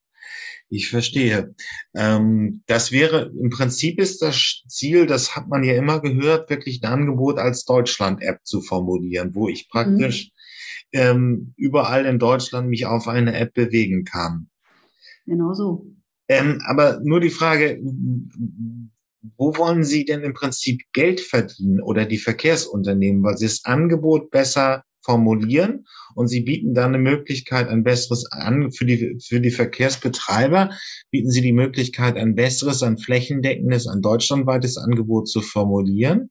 ich 0.69 0.89
verstehe. 0.89 1.55
Ähm, 1.95 2.63
das 2.67 2.93
wäre, 2.93 3.33
im 3.41 3.51
Prinzip 3.51 4.01
ist 4.01 4.23
das 4.23 4.63
Ziel, 4.69 5.07
das 5.07 5.37
hat 5.37 5.49
man 5.49 5.65
ja 5.65 5.75
immer 5.75 6.01
gehört, 6.01 6.51
wirklich 6.51 6.83
ein 6.83 6.93
Angebot 6.93 7.39
als 7.39 7.65
Deutschland-App 7.65 8.41
zu 8.45 8.61
formulieren, 8.61 9.35
wo 9.35 9.49
ich 9.49 9.69
praktisch 9.69 10.31
mhm. 10.93 11.01
ähm, 11.01 11.55
überall 11.57 12.07
in 12.07 12.19
Deutschland 12.19 12.69
mich 12.69 12.87
auf 12.87 13.09
eine 13.09 13.37
App 13.37 13.55
bewegen 13.55 14.05
kann. 14.05 14.49
Genau 15.27 15.53
so. 15.55 15.87
Ähm, 16.29 16.61
aber 16.67 17.01
nur 17.03 17.21
die 17.21 17.31
Frage, 17.31 17.81
wo 19.37 19.57
wollen 19.57 19.85
Sie 19.85 20.05
denn 20.05 20.23
im 20.23 20.35
Prinzip 20.35 20.83
Geld 20.93 21.21
verdienen 21.21 21.81
oder 21.81 22.05
die 22.05 22.19
Verkehrsunternehmen, 22.19 23.23
weil 23.23 23.37
sie 23.37 23.47
das 23.47 23.65
Angebot 23.65 24.31
besser 24.31 24.85
formulieren 25.07 25.87
und 26.15 26.29
sie 26.29 26.41
bieten 26.41 26.75
dann 26.75 26.95
eine 26.95 26.99
Möglichkeit, 26.99 27.69
ein 27.69 27.85
besseres 27.85 28.31
an 28.31 28.73
für 28.73 28.85
die, 28.85 29.19
für 29.25 29.41
die 29.41 29.51
Verkehrsbetreiber, 29.51 30.71
bieten 31.11 31.31
sie 31.31 31.41
die 31.41 31.53
Möglichkeit, 31.53 32.17
ein 32.17 32.35
besseres, 32.35 32.83
ein 32.83 32.99
flächendeckendes, 32.99 33.87
ein 33.87 34.03
deutschlandweites 34.03 34.77
Angebot 34.77 35.29
zu 35.29 35.41
formulieren 35.41 36.31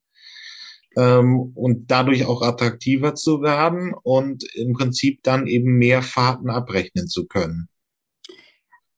ähm, 0.97 1.53
und 1.55 1.89
dadurch 1.89 2.25
auch 2.25 2.41
attraktiver 2.41 3.15
zu 3.15 3.41
werden 3.41 3.93
und 4.03 4.43
im 4.55 4.73
Prinzip 4.73 5.23
dann 5.23 5.47
eben 5.47 5.77
mehr 5.77 6.01
Fahrten 6.01 6.49
abrechnen 6.49 7.07
zu 7.07 7.25
können. 7.25 7.69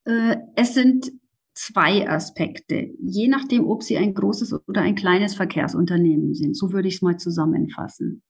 Äh, 0.06 0.38
es 0.56 0.74
sind 0.74 1.12
zwei 1.54 2.08
Aspekte, 2.08 2.90
je 3.00 3.28
nachdem, 3.28 3.68
ob 3.68 3.84
Sie 3.84 3.98
ein 3.98 4.14
großes 4.14 4.54
oder 4.68 4.82
ein 4.82 4.96
kleines 4.96 5.36
Verkehrsunternehmen 5.36 6.34
sind. 6.34 6.56
So 6.56 6.72
würde 6.72 6.88
ich 6.88 6.96
es 6.96 7.02
mal 7.02 7.18
zusammenfassen 7.18 8.24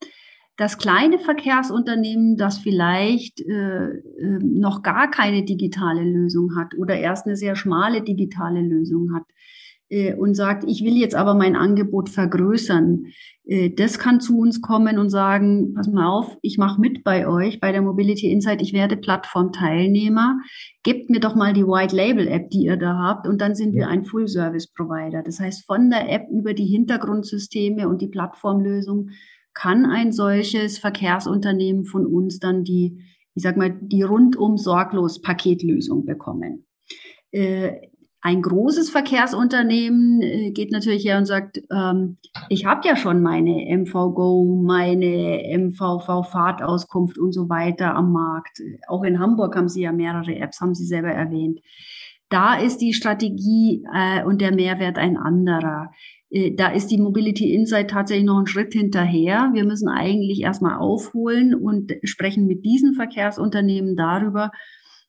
das 0.58 0.78
kleine 0.78 1.20
Verkehrsunternehmen, 1.20 2.36
das 2.36 2.58
vielleicht 2.58 3.42
äh, 3.42 3.90
äh, 3.90 4.40
noch 4.42 4.82
gar 4.82 5.10
keine 5.10 5.46
digitale 5.46 6.04
Lösung 6.04 6.56
hat 6.58 6.74
oder 6.78 6.98
erst 6.98 7.28
eine 7.28 7.36
sehr 7.36 7.56
schmale 7.56 8.02
digitale 8.02 8.62
Lösung 8.62 9.14
hat 9.16 9.24
äh, 9.90 10.14
und 10.16 10.36
sagt, 10.36 10.64
ich 10.68 10.84
will 10.84 10.98
jetzt 10.98 11.16
aber 11.16 11.36
mein 11.36 11.56
Angebot 11.56 12.10
vergrößern, 12.10 13.06
Äh, 13.48 13.70
das 13.74 13.98
kann 13.98 14.20
zu 14.20 14.38
uns 14.38 14.62
kommen 14.62 15.00
und 15.00 15.10
sagen, 15.10 15.74
pass 15.74 15.88
mal 15.88 16.08
auf, 16.08 16.38
ich 16.42 16.58
mache 16.58 16.80
mit 16.82 17.04
bei 17.04 17.28
euch, 17.28 17.60
bei 17.60 17.72
der 17.72 17.82
Mobility 17.82 18.32
Insight, 18.32 18.62
ich 18.62 18.74
werde 18.74 18.98
Plattformteilnehmer. 18.98 20.40
Gebt 20.84 21.10
mir 21.10 21.20
doch 21.20 21.36
mal 21.36 21.54
die 21.54 21.66
White 21.66 21.96
Label 21.96 22.28
App, 22.28 22.50
die 22.50 22.66
ihr 22.66 22.78
da 22.78 22.98
habt, 22.98 23.28
und 23.28 23.40
dann 23.42 23.56
sind 23.56 23.74
wir 23.74 23.88
ein 23.88 24.04
Full 24.04 24.28
Service 24.28 24.68
Provider. 24.68 25.24
Das 25.24 25.40
heißt, 25.40 25.66
von 25.66 25.90
der 25.90 26.12
App 26.12 26.28
über 26.30 26.54
die 26.54 26.66
Hintergrundsysteme 26.66 27.88
und 27.88 28.02
die 28.02 28.10
Plattformlösung 28.10 29.10
kann 29.58 29.88
ein 29.88 30.12
solches 30.12 30.78
Verkehrsunternehmen 30.78 31.84
von 31.84 32.06
uns 32.06 32.40
dann 32.40 32.64
die, 32.64 33.02
ich 33.34 33.42
sag 33.42 33.58
mal, 33.58 33.76
die 33.82 34.04
rundum 34.04 34.58
sorglos 34.58 35.20
Paketlösung 35.20 36.06
bekommen. 36.06 36.68
Äh, 37.32 37.72
ein 38.22 38.44
großes 38.44 38.92
Verkehrsunternehmen 38.92 40.22
äh, 40.22 40.52
geht 40.52 40.72
natürlich 40.72 41.06
her 41.06 41.18
und 41.18 41.26
sagt, 41.26 41.60
ähm, 41.72 42.18
ich 42.50 42.66
habe 42.66 42.88
ja 42.88 42.96
schon 42.96 43.24
meine 43.24 43.66
MVGo, 43.76 44.62
meine 44.64 45.42
MVV-Fahrtauskunft 45.58 47.18
und 47.18 47.32
so 47.32 47.50
weiter 47.50 47.96
am 47.96 48.12
Markt. 48.12 48.62
Auch 48.88 49.04
in 49.04 49.18
Hamburg 49.18 49.56
haben 49.56 49.70
Sie 49.70 49.82
ja 49.82 49.92
mehrere 49.92 50.36
Apps, 50.36 50.62
haben 50.62 50.76
Sie 50.76 50.86
selber 50.86 51.10
erwähnt. 51.10 51.62
Da 52.30 52.60
ist 52.60 52.78
die 52.78 52.94
Strategie 52.94 53.84
äh, 53.92 54.24
und 54.24 54.40
der 54.40 54.54
Mehrwert 54.54 55.00
ein 55.00 55.18
anderer. 55.18 55.92
Äh, 56.30 56.54
da 56.56 56.70
ist 56.70 56.88
die 56.88 56.98
Mobility 56.98 57.54
Insight 57.54 57.90
tatsächlich 57.90 58.26
noch 58.26 58.38
einen 58.38 58.48
Schritt 58.48 58.74
hinterher. 58.74 59.52
Wir 59.54 59.66
müssen 59.66 59.90
eigentlich 59.90 60.42
erstmal 60.42 60.78
aufholen 60.78 61.56
und 61.56 61.94
sprechen 62.04 62.46
mit 62.48 62.66
diesen 62.66 62.94
Verkehrsunternehmen 62.94 63.96
darüber, 63.96 64.52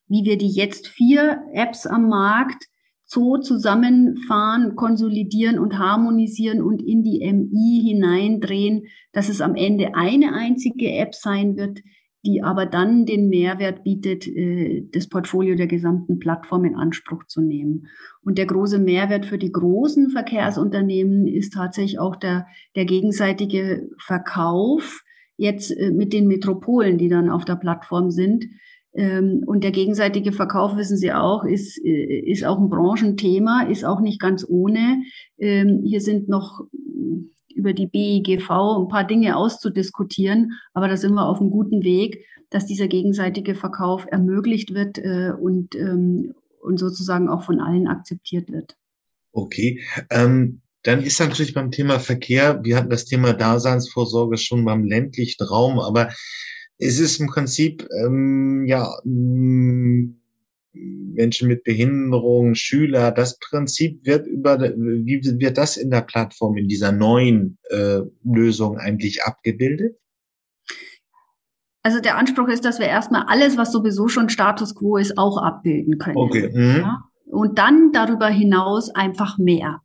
wie 0.07 0.23
wir 0.25 0.37
die 0.37 0.51
jetzt 0.51 0.87
vier 0.87 1.43
Apps 1.53 1.85
am 1.85 2.09
Markt 2.09 2.65
so 3.05 3.37
zusammenfahren, 3.37 4.75
konsolidieren 4.75 5.57
und 5.57 5.79
harmonisieren 5.79 6.61
und 6.61 6.79
in 6.79 7.01
die 7.03 7.19
MI 7.31 7.81
hineindrehen, 7.83 8.83
dass 9.13 9.29
es 9.29 9.41
am 9.41 9.55
Ende 9.55 9.95
eine 9.95 10.33
einzige 10.33 10.91
App 10.91 11.15
sein 11.15 11.57
wird, 11.57 11.79
die 12.25 12.43
aber 12.43 12.65
dann 12.65 13.05
den 13.05 13.29
Mehrwert 13.29 13.83
bietet, 13.83 14.27
äh, 14.27 14.85
das 14.91 15.07
Portfolio 15.07 15.55
der 15.55 15.67
gesamten 15.67 16.19
Plattform 16.19 16.65
in 16.65 16.75
Anspruch 16.75 17.25
zu 17.25 17.41
nehmen. 17.41 17.87
Und 18.21 18.37
der 18.37 18.45
große 18.45 18.79
Mehrwert 18.79 19.25
für 19.25 19.37
die 19.37 19.51
großen 19.51 20.09
Verkehrsunternehmen 20.09 21.27
ist 21.27 21.53
tatsächlich 21.53 21.99
auch 21.99 22.15
der, 22.15 22.47
der 22.75 22.85
gegenseitige 22.85 23.89
Verkauf 23.99 25.03
jetzt 25.37 25.71
äh, 25.71 25.91
mit 25.91 26.13
den 26.13 26.27
Metropolen, 26.27 26.97
die 26.97 27.09
dann 27.09 27.29
auf 27.29 27.45
der 27.45 27.55
Plattform 27.55 28.11
sind, 28.11 28.45
ähm, 28.93 29.43
und 29.45 29.63
der 29.63 29.71
gegenseitige 29.71 30.31
Verkauf, 30.31 30.75
wissen 30.75 30.97
Sie 30.97 31.13
auch, 31.13 31.43
ist, 31.45 31.79
äh, 31.83 32.19
ist 32.25 32.43
auch 32.43 32.57
ein 32.57 32.69
Branchenthema, 32.69 33.63
ist 33.69 33.85
auch 33.85 34.01
nicht 34.01 34.19
ganz 34.19 34.45
ohne. 34.47 35.03
Ähm, 35.37 35.81
hier 35.85 36.01
sind 36.01 36.27
noch 36.27 36.65
über 37.53 37.73
die 37.73 37.87
BIGV 37.87 38.49
ein 38.49 38.87
paar 38.87 39.05
Dinge 39.05 39.35
auszudiskutieren, 39.35 40.53
aber 40.73 40.87
da 40.87 40.97
sind 40.97 41.13
wir 41.13 41.25
auf 41.25 41.39
einem 41.39 41.51
guten 41.51 41.83
Weg, 41.83 42.25
dass 42.49 42.65
dieser 42.65 42.87
gegenseitige 42.87 43.55
Verkauf 43.55 44.05
ermöglicht 44.09 44.73
wird 44.73 44.97
äh, 44.97 45.31
und, 45.39 45.75
ähm, 45.75 46.33
und 46.61 46.77
sozusagen 46.77 47.29
auch 47.29 47.43
von 47.43 47.59
allen 47.59 47.87
akzeptiert 47.87 48.51
wird. 48.51 48.75
Okay. 49.31 49.81
Ähm, 50.09 50.61
dann 50.83 51.03
ist 51.03 51.19
natürlich 51.19 51.53
beim 51.53 51.71
Thema 51.71 51.99
Verkehr, 51.99 52.63
wir 52.63 52.77
hatten 52.77 52.89
das 52.89 53.05
Thema 53.05 53.33
Daseinsvorsorge 53.33 54.37
schon 54.37 54.65
beim 54.65 54.85
ländlichen 54.85 55.43
Raum, 55.43 55.79
aber 55.79 56.11
es 56.77 56.99
ist 56.99 57.19
im 57.19 57.27
Prinzip 57.27 57.87
ähm, 58.03 58.65
ja 58.65 58.89
Menschen 60.73 61.47
mit 61.47 61.63
Behinderung, 61.63 62.55
Schüler. 62.55 63.11
Das 63.11 63.39
Prinzip 63.39 64.05
wird 64.05 64.27
über 64.27 64.59
wie 64.59 65.21
wird 65.39 65.57
das 65.57 65.77
in 65.77 65.89
der 65.89 66.01
Plattform 66.01 66.57
in 66.57 66.67
dieser 66.67 66.91
neuen 66.91 67.57
äh, 67.69 68.01
Lösung 68.23 68.77
eigentlich 68.77 69.23
abgebildet? 69.23 69.97
Also 71.81 72.01
der 72.01 72.17
Anspruch 72.17 72.49
ist, 72.49 72.65
dass 72.65 72.79
wir 72.79 72.87
erstmal 72.87 73.23
alles, 73.27 73.57
was 73.57 73.71
sowieso 73.71 74.07
schon 74.07 74.29
Status 74.29 74.75
quo 74.75 74.97
ist, 74.97 75.17
auch 75.17 75.41
abbilden 75.41 75.97
können. 75.97 76.17
Okay. 76.17 76.49
Mhm. 76.53 76.81
Ja? 76.81 77.03
Und 77.25 77.57
dann 77.57 77.91
darüber 77.93 78.27
hinaus 78.27 78.93
einfach 78.93 79.37
mehr. 79.37 79.81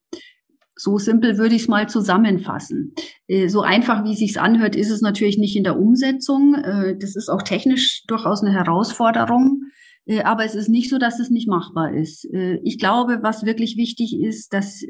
So 0.76 0.98
simpel 0.98 1.38
würde 1.38 1.54
ich 1.54 1.62
es 1.62 1.68
mal 1.68 1.88
zusammenfassen. 1.88 2.94
Äh, 3.28 3.48
so 3.48 3.60
einfach, 3.60 4.04
wie 4.04 4.12
es 4.12 4.18
sich 4.18 4.40
anhört, 4.40 4.74
ist 4.74 4.90
es 4.90 5.02
natürlich 5.02 5.38
nicht 5.38 5.56
in 5.56 5.62
der 5.62 5.78
Umsetzung. 5.78 6.56
Äh, 6.56 6.96
das 6.98 7.14
ist 7.14 7.28
auch 7.28 7.42
technisch 7.42 8.02
durchaus 8.06 8.42
eine 8.42 8.52
Herausforderung. 8.52 9.62
Äh, 10.06 10.22
aber 10.22 10.44
es 10.44 10.54
ist 10.54 10.68
nicht 10.68 10.90
so, 10.90 10.98
dass 10.98 11.20
es 11.20 11.30
nicht 11.30 11.48
machbar 11.48 11.94
ist. 11.94 12.26
Ich 12.62 12.78
glaube, 12.78 13.20
was 13.22 13.44
wirklich 13.44 13.76
wichtig 13.76 14.18
ist, 14.20 14.52
dass, 14.52 14.82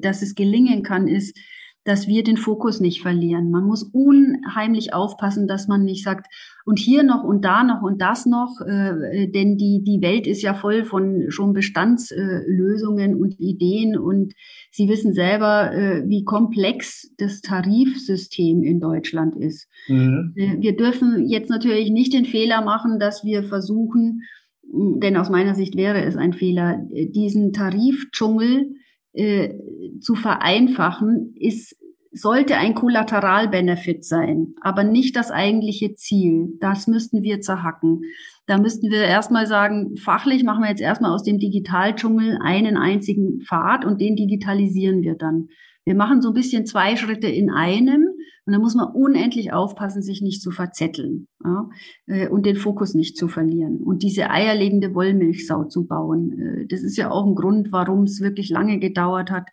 dass 0.00 0.22
es 0.22 0.34
gelingen 0.34 0.82
kann, 0.82 1.08
ist, 1.08 1.36
dass 1.84 2.08
wir 2.08 2.24
den 2.24 2.38
Fokus 2.38 2.80
nicht 2.80 3.02
verlieren. 3.02 3.50
Man 3.50 3.64
muss 3.64 3.82
unheimlich 3.82 4.94
aufpassen, 4.94 5.46
dass 5.46 5.68
man 5.68 5.84
nicht 5.84 6.02
sagt, 6.02 6.26
und 6.64 6.78
hier 6.78 7.02
noch 7.02 7.22
und 7.24 7.44
da 7.44 7.62
noch 7.62 7.82
und 7.82 8.00
das 8.00 8.24
noch, 8.24 8.60
äh, 8.66 9.28
denn 9.28 9.58
die, 9.58 9.82
die 9.84 10.00
Welt 10.00 10.26
ist 10.26 10.42
ja 10.42 10.54
voll 10.54 10.84
von 10.84 11.26
schon 11.28 11.52
Bestandslösungen 11.52 13.12
äh, 13.12 13.14
und 13.14 13.38
Ideen 13.38 13.98
und 13.98 14.32
Sie 14.70 14.88
wissen 14.88 15.12
selber, 15.12 15.72
äh, 15.72 16.08
wie 16.08 16.24
komplex 16.24 17.12
das 17.18 17.42
Tarifsystem 17.42 18.62
in 18.62 18.80
Deutschland 18.80 19.36
ist. 19.36 19.68
Mhm. 19.88 20.32
Äh, 20.36 20.56
wir 20.58 20.76
dürfen 20.76 21.28
jetzt 21.28 21.50
natürlich 21.50 21.90
nicht 21.90 22.14
den 22.14 22.24
Fehler 22.24 22.62
machen, 22.62 22.98
dass 22.98 23.24
wir 23.24 23.44
versuchen, 23.44 24.22
denn 24.62 25.16
aus 25.16 25.28
meiner 25.28 25.54
Sicht 25.54 25.76
wäre 25.76 26.02
es 26.02 26.16
ein 26.16 26.32
Fehler, 26.32 26.78
diesen 26.90 27.52
Tarifdschungel 27.52 28.74
äh, 29.14 29.54
zu 30.00 30.14
vereinfachen, 30.14 31.34
ist, 31.36 31.76
sollte 32.12 32.56
ein 32.56 32.74
Kollateralbenefit 32.74 34.04
sein, 34.04 34.54
aber 34.60 34.84
nicht 34.84 35.16
das 35.16 35.30
eigentliche 35.30 35.94
Ziel. 35.94 36.56
Das 36.60 36.86
müssten 36.86 37.22
wir 37.22 37.40
zerhacken. 37.40 38.02
Da 38.46 38.58
müssten 38.58 38.90
wir 38.90 39.02
erstmal 39.02 39.46
sagen, 39.46 39.96
fachlich 39.96 40.44
machen 40.44 40.62
wir 40.62 40.68
jetzt 40.68 40.82
erstmal 40.82 41.12
aus 41.12 41.22
dem 41.22 41.38
Digitaldschungel 41.38 42.38
einen 42.42 42.76
einzigen 42.76 43.40
Pfad 43.40 43.84
und 43.84 44.00
den 44.00 44.16
digitalisieren 44.16 45.02
wir 45.02 45.14
dann. 45.14 45.48
Wir 45.84 45.94
machen 45.94 46.20
so 46.20 46.28
ein 46.28 46.34
bisschen 46.34 46.66
zwei 46.66 46.96
Schritte 46.96 47.28
in 47.28 47.50
einem 47.50 48.13
und 48.46 48.52
da 48.52 48.58
muss 48.58 48.74
man 48.74 48.92
unendlich 48.92 49.52
aufpassen, 49.52 50.02
sich 50.02 50.20
nicht 50.20 50.42
zu 50.42 50.50
verzetteln 50.50 51.28
ja, 51.42 51.68
äh, 52.06 52.28
und 52.28 52.44
den 52.44 52.56
Fokus 52.56 52.94
nicht 52.94 53.16
zu 53.16 53.28
verlieren 53.28 53.78
und 53.78 54.02
diese 54.02 54.30
eierlegende 54.30 54.94
Wollmilchsau 54.94 55.64
zu 55.64 55.86
bauen. 55.86 56.38
Äh, 56.38 56.66
das 56.66 56.82
ist 56.82 56.96
ja 56.96 57.10
auch 57.10 57.26
ein 57.26 57.34
Grund, 57.34 57.72
warum 57.72 58.02
es 58.02 58.20
wirklich 58.20 58.50
lange 58.50 58.78
gedauert 58.78 59.30
hat, 59.30 59.48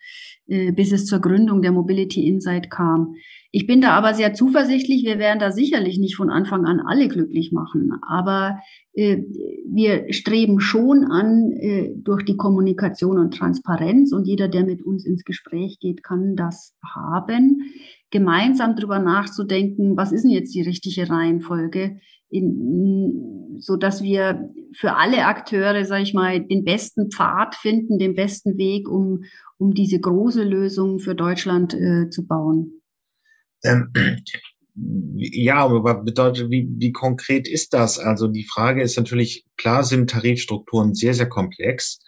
äh, 0.48 0.72
bis 0.74 0.92
es 0.92 1.06
zur 1.06 1.20
Gründung 1.20 1.62
der 1.62 1.72
Mobility 1.72 2.28
Insight 2.28 2.70
kam. 2.70 3.16
Ich 3.54 3.68
bin 3.68 3.82
da 3.82 3.92
aber 3.92 4.14
sehr 4.14 4.34
zuversichtlich. 4.34 5.04
Wir 5.04 5.20
werden 5.20 5.40
da 5.40 5.52
sicherlich 5.52 6.00
nicht 6.00 6.16
von 6.16 6.30
Anfang 6.30 6.66
an 6.66 6.80
alle 6.80 7.10
glücklich 7.10 7.52
machen. 7.52 7.92
Aber 8.08 8.60
äh, 8.94 9.18
wir 9.68 10.14
streben 10.14 10.62
schon 10.62 11.04
an 11.04 11.52
äh, 11.52 11.94
durch 11.98 12.24
die 12.24 12.38
Kommunikation 12.38 13.20
und 13.20 13.34
Transparenz. 13.34 14.14
Und 14.14 14.26
jeder, 14.26 14.48
der 14.48 14.64
mit 14.64 14.82
uns 14.82 15.06
ins 15.06 15.26
Gespräch 15.26 15.80
geht, 15.80 16.02
kann 16.02 16.38
das 16.38 16.78
haben. 16.82 17.74
Gemeinsam 18.10 18.78
darüber 18.78 19.00
nachzudenken, 19.00 19.98
was 19.98 20.14
ist 20.14 20.24
denn 20.24 20.32
jetzt 20.32 20.56
die 20.56 20.62
richtige 20.62 21.10
Reihenfolge, 21.10 21.98
in, 22.30 23.58
so 23.60 23.76
dass 23.76 24.02
wir 24.02 24.50
für 24.74 24.96
alle 24.96 25.26
Akteure, 25.26 25.84
sage 25.84 26.04
ich 26.04 26.14
mal, 26.14 26.40
den 26.40 26.64
besten 26.64 27.12
Pfad 27.12 27.56
finden, 27.56 28.00
den 28.00 28.16
besten 28.16 28.58
Weg, 28.58 28.88
um, 28.90 29.24
um 29.58 29.74
diese 29.74 30.00
große 30.00 30.44
Lösung 30.46 31.00
für 31.00 31.16
Deutschland 31.16 31.74
äh, 31.74 32.10
zu 32.10 32.26
bauen. 32.26 32.81
Ähm, 33.64 33.92
ja, 35.16 35.58
aber 35.58 36.04
bedeutet, 36.04 36.50
wie, 36.50 36.68
wie 36.78 36.92
konkret 36.92 37.48
ist 37.48 37.74
das? 37.74 38.00
Also 38.00 38.28
die 38.28 38.46
Frage 38.46 38.82
ist 38.82 38.98
natürlich, 38.98 39.46
klar 39.58 39.84
sind 39.84 40.10
Tarifstrukturen 40.10 40.96
sehr, 40.96 41.14
sehr 41.14 41.30
komplex 41.30 42.00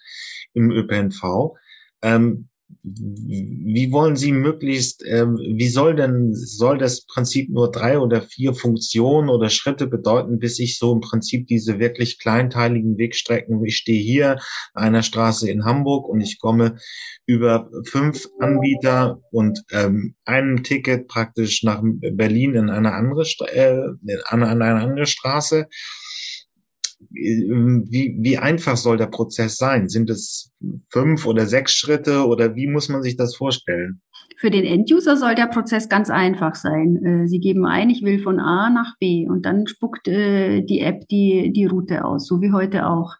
im 0.54 0.72
ÖPNV. 0.72 1.56
Ähm, 2.02 2.50
wie 2.84 3.92
wollen 3.92 4.16
Sie 4.16 4.32
möglichst, 4.32 5.04
äh, 5.04 5.26
wie 5.28 5.68
soll 5.68 5.96
denn, 5.96 6.34
soll 6.34 6.78
das 6.78 7.06
Prinzip 7.06 7.50
nur 7.50 7.72
drei 7.72 8.00
oder 8.00 8.22
vier 8.22 8.54
Funktionen 8.54 9.30
oder 9.30 9.50
Schritte 9.50 9.88
bedeuten, 9.88 10.40
bis 10.40 10.60
ich 10.60 10.78
so 10.78 10.94
im 10.94 11.02
Prinzip 11.02 11.48
diese 11.48 11.80
wirklich 11.80 12.20
kleinteiligen 12.20 12.98
Wegstrecken, 12.98 13.64
ich 13.66 13.78
stehe 13.78 14.02
hier 14.02 14.38
an 14.74 14.88
einer 14.88 15.04
Straße 15.04 15.50
in 15.50 15.66
Hamburg 15.66 16.08
und 16.08 16.22
ich 16.22 16.40
komme 16.40 16.78
über 17.26 17.70
fünf 17.86 18.28
Anbieter 18.40 19.22
und 19.32 19.64
ähm, 19.72 20.16
einem 20.26 20.64
Ticket 20.64 21.08
praktisch 21.08 21.64
nach 21.64 21.82
Berlin 21.84 22.56
in 22.56 22.70
eine 22.70 22.94
andere, 22.94 23.24
äh, 23.54 23.78
an, 24.26 24.44
an 24.44 24.62
eine 24.62 24.82
andere 24.82 25.06
Straße 25.06 25.68
wie, 27.14 28.18
wie 28.20 28.38
einfach 28.38 28.76
soll 28.76 28.98
der 28.98 29.08
Prozess 29.08 29.58
sein? 29.58 29.88
Sind 29.88 30.10
es 30.10 30.52
fünf 30.90 31.26
oder 31.26 31.46
sechs 31.46 31.74
Schritte 31.74 32.26
oder 32.26 32.56
wie 32.56 32.68
muss 32.68 32.90
man 32.90 33.04
sich 33.04 33.16
das 33.16 33.36
vorstellen? 33.36 34.02
Für 34.38 34.50
den 34.50 34.66
Enduser 34.66 35.16
soll 35.16 35.36
der 35.36 35.48
Prozess 35.48 35.90
ganz 35.90 36.10
einfach 36.10 36.56
sein. 36.56 36.98
Äh, 37.06 37.28
Sie 37.28 37.40
geben 37.40 37.66
ein, 37.66 37.90
ich 37.90 38.04
will 38.04 38.20
von 38.20 38.40
A 38.40 38.70
nach 38.70 38.98
B 39.00 39.28
und 39.28 39.46
dann 39.46 39.68
spuckt 39.68 40.08
äh, 40.08 40.62
die 40.62 40.80
App 40.80 41.08
die, 41.10 41.52
die 41.54 41.66
Route 41.66 42.04
aus, 42.04 42.28
so 42.28 42.42
wie 42.42 42.52
heute 42.52 42.88
auch. 42.88 43.16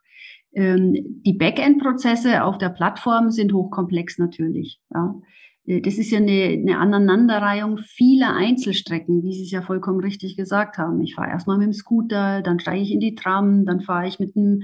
Ähm, 0.54 0.94
die 1.26 1.34
Backend-Prozesse 1.34 2.44
auf 2.44 2.58
der 2.58 2.70
Plattform 2.70 3.32
sind 3.32 3.54
hochkomplex 3.54 4.18
natürlich. 4.18 4.80
Ja. 4.94 5.16
Äh, 5.66 5.82
das 5.82 5.98
ist 5.98 6.12
ja 6.12 6.20
eine, 6.20 6.60
eine 6.62 6.78
Aneinanderreihung 6.78 7.78
vieler 7.78 8.36
Einzelstrecken, 8.36 9.24
wie 9.24 9.34
Sie 9.34 9.44
es 9.44 9.52
ja 9.52 9.62
vollkommen 9.62 10.00
richtig 10.00 10.36
gesagt 10.38 10.78
haben. 10.78 11.02
Ich 11.02 11.16
fahre 11.16 11.30
erstmal 11.30 11.58
mit 11.58 11.68
dem 11.68 11.74
Scooter, 11.74 12.42
dann 12.42 12.60
steige 12.60 12.82
ich 12.82 12.92
in 12.92 13.00
die 13.00 13.16
Tram, 13.16 13.66
dann 13.66 13.82
fahre 13.82 14.08
ich 14.08 14.20
mit 14.20 14.36
dem, 14.36 14.64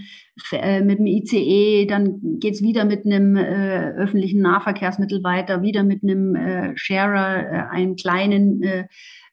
äh, 0.51 0.81
mit 0.81 0.99
dem 0.99 1.05
ICE, 1.05 1.85
dann 1.85 2.39
geht's 2.39 2.61
wieder 2.61 2.85
mit 2.85 3.05
einem 3.05 3.35
äh, 3.35 3.91
öffentlichen 3.91 4.41
Nahverkehrsmittel 4.41 5.23
weiter, 5.23 5.61
wieder 5.61 5.83
mit 5.83 6.03
einem 6.03 6.35
äh, 6.35 6.73
Sharer, 6.75 7.39
äh, 7.39 7.75
einem 7.75 7.95
kleinen 7.95 8.61
äh, 8.63 8.87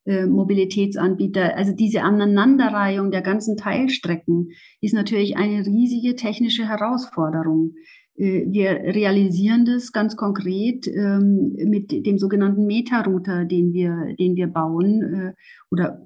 äh, 0.06 0.26
Mobilitätsanbieter. 0.26 1.56
Also 1.56 1.72
diese 1.72 2.02
Aneinanderreihung 2.02 3.10
der 3.10 3.22
ganzen 3.22 3.56
Teilstrecken 3.56 4.50
ist 4.80 4.94
natürlich 4.94 5.36
eine 5.36 5.66
riesige 5.66 6.14
technische 6.14 6.68
Herausforderung. 6.68 7.74
Äh, 8.16 8.46
wir 8.48 8.70
realisieren 8.94 9.64
das 9.64 9.92
ganz 9.92 10.16
konkret 10.16 10.86
ähm, 10.86 11.52
mit 11.56 11.90
dem 11.92 12.18
sogenannten 12.18 12.66
Meta-Router, 12.66 13.44
den 13.44 13.72
wir, 13.72 14.14
den 14.18 14.36
wir 14.36 14.46
bauen 14.46 15.02
äh, 15.02 15.32
oder 15.70 16.02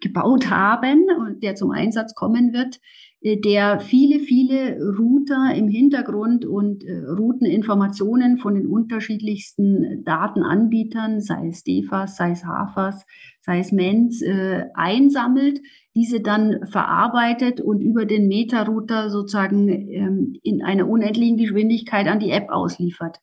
gebaut 0.00 0.50
haben 0.50 1.06
und 1.18 1.42
der 1.42 1.54
zum 1.54 1.70
Einsatz 1.70 2.14
kommen 2.14 2.52
wird, 2.52 2.80
äh, 3.20 3.40
der 3.40 3.80
viele, 3.80 4.20
viele 4.20 4.78
Router 4.98 5.54
im 5.54 5.68
Hintergrund 5.68 6.44
und 6.44 6.84
Routeninformationen 6.84 8.38
von 8.38 8.54
den 8.54 8.66
unterschiedlichsten 8.66 10.04
Datenanbietern, 10.04 11.20
sei 11.20 11.48
es 11.48 11.64
DEFAS, 11.64 12.16
sei 12.16 12.32
es 12.32 12.44
HAFAS, 12.44 13.06
sei 13.40 13.60
es 13.60 13.72
MENS, 13.72 14.22
einsammelt 14.74 15.60
diese 15.98 16.20
dann 16.20 16.64
verarbeitet 16.70 17.60
und 17.60 17.80
über 17.80 18.04
den 18.04 18.28
Meta-Router 18.28 19.10
sozusagen 19.10 19.68
ähm, 19.68 20.36
in 20.44 20.62
einer 20.62 20.88
unendlichen 20.88 21.36
Geschwindigkeit 21.36 22.06
an 22.06 22.20
die 22.20 22.30
App 22.30 22.50
ausliefert. 22.50 23.18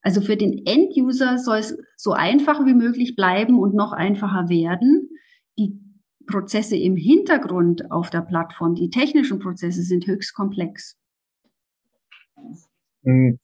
Also 0.00 0.22
für 0.22 0.38
den 0.38 0.64
End-User 0.64 1.36
soll 1.36 1.58
es 1.58 1.76
so 1.98 2.12
einfach 2.12 2.64
wie 2.64 2.72
möglich 2.72 3.14
bleiben 3.14 3.58
und 3.58 3.74
noch 3.74 3.92
einfacher 3.92 4.48
werden. 4.48 5.10
Die 5.58 5.78
Prozesse 6.26 6.76
im 6.76 6.96
Hintergrund 6.96 7.90
auf 7.90 8.10
der 8.10 8.22
Plattform, 8.22 8.74
die 8.74 8.90
technischen 8.90 9.38
Prozesse 9.38 9.82
sind 9.82 10.06
höchst 10.06 10.34
komplex. 10.34 10.96
Hm, 13.04 13.38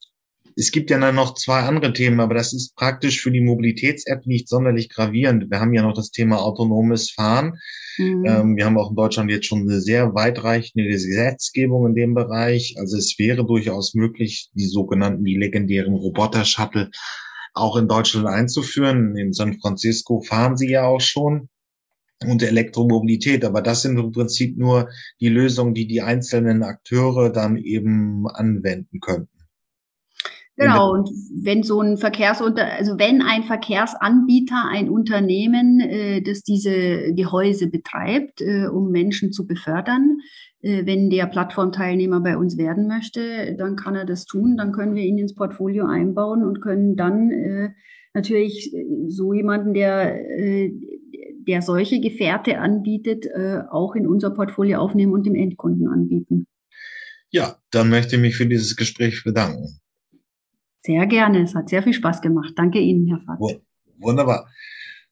es 0.57 0.73
gibt 0.73 0.91
ja 0.91 0.99
dann 0.99 1.15
noch 1.15 1.35
zwei 1.35 1.61
andere 1.61 1.93
Themen, 1.93 2.21
aber 2.21 2.35
das 2.35 2.53
ist 2.53 2.75
praktisch 2.75 3.23
für 3.23 3.31
die 3.31 3.41
Mobilitäts-App 3.41 4.27
nicht 4.27 4.49
sonderlich 4.49 4.89
gravierend. 4.89 5.51
Wir 5.51 5.61
haben 5.61 5.73
ja 5.73 5.83
noch 5.83 5.95
das 5.95 6.11
Thema 6.11 6.43
autonomes 6.43 7.11
Fahren. 7.11 7.59
Mhm. 7.99 8.25
Ähm, 8.27 8.57
wir 8.57 8.67
haben 8.67 8.79
auch 8.79 8.91
in 8.91 8.97
Deutschland 8.97 9.31
jetzt 9.31 9.47
schon 9.47 9.63
eine 9.63 9.81
sehr 9.81 10.15
weitreichende 10.15 10.89
Gesetzgebung 10.89 11.87
in 11.87 11.95
dem 11.95 12.15
Bereich. 12.15 12.75
Also 12.79 12.97
es 12.97 13.19
wäre 13.19 13.47
durchaus 13.47 13.95
möglich, 13.95 14.51
die 14.55 14.67
sogenannten, 14.67 15.25
die 15.25 15.37
legendären 15.37 15.95
Roboter-Shuttle 15.95 16.91
auch 17.55 17.77
in 17.77 17.89
Deutschland 17.89 18.27
einzuführen. 18.27 19.17
In 19.17 19.33
San 19.33 19.59
Francisco 19.61 20.21
fahren 20.21 20.57
sie 20.57 20.71
ja 20.71 20.85
auch 20.85 21.01
schon 21.01 21.49
und 22.27 22.43
Elektromobilität. 22.43 23.45
Aber 23.45 23.63
das 23.63 23.83
sind 23.83 23.99
im 23.99 24.13
Prinzip 24.13 24.59
nur 24.59 24.89
die 25.21 25.29
Lösungen, 25.29 25.75
die 25.75 25.87
die 25.87 26.03
einzelnen 26.03 26.63
Akteure 26.63 27.31
dann 27.31 27.57
eben 27.57 28.27
anwenden 28.29 29.01
könnten. 29.01 29.41
Genau, 30.57 30.93
und 30.93 31.09
wenn 31.43 31.63
so 31.63 31.81
ein 31.81 31.97
Verkehrsunter, 31.97 32.67
also 32.67 32.99
wenn 32.99 33.23
ein 33.23 33.45
Verkehrsanbieter, 33.45 34.67
ein 34.71 34.91
Unternehmen, 34.91 35.81
äh, 35.81 36.21
das 36.21 36.43
diese 36.43 37.15
Gehäuse 37.15 37.69
betreibt, 37.69 38.43
äh, 38.43 38.67
um 38.67 38.91
Menschen 38.91 39.33
zu 39.33 39.47
befördern, 39.47 40.19
äh, 40.61 40.85
wenn 40.85 41.09
der 41.09 41.27
Plattformteilnehmer 41.27 42.21
bei 42.21 42.37
uns 42.37 42.59
werden 42.59 42.89
möchte, 42.89 43.57
dann 43.57 43.77
kann 43.77 43.97
er 43.97 44.05
das 44.05 44.27
tun, 44.27 44.59
dann 44.59 44.73
können 44.73 44.95
wir 44.95 45.03
ihn 45.03 45.17
ins 45.17 45.35
Portfolio 45.35 45.87
einbauen 45.87 46.45
und 46.45 46.61
können 46.61 46.95
dann 46.95 47.31
äh, 47.31 47.71
natürlich 48.13 48.75
äh, 48.75 48.85
so 49.09 49.33
jemanden, 49.33 49.73
der, 49.73 50.39
äh, 50.39 50.73
der 51.47 51.63
solche 51.63 52.01
Gefährte 52.01 52.59
anbietet, 52.59 53.27
äh, 53.27 53.63
auch 53.71 53.95
in 53.95 54.07
unser 54.07 54.31
Portfolio 54.31 54.79
aufnehmen 54.79 55.13
und 55.13 55.25
dem 55.25 55.35
Endkunden 55.35 55.89
anbieten. 55.89 56.47
Ja, 57.31 57.57
dann 57.71 57.91
möchte 57.91 58.17
ich 58.17 58.23
mich 58.23 58.37
für 58.37 58.47
dieses 58.47 58.77
Gespräch 58.77 59.23
bedanken. 59.25 59.81
Sehr 60.83 61.07
gerne. 61.07 61.43
Es 61.43 61.55
hat 61.55 61.69
sehr 61.69 61.83
viel 61.83 61.93
Spaß 61.93 62.23
gemacht. 62.23 62.55
Danke 62.57 62.79
Ihnen, 62.79 63.07
Herr 63.09 63.21
Fatt. 63.21 63.61
Wunderbar. 63.99 64.49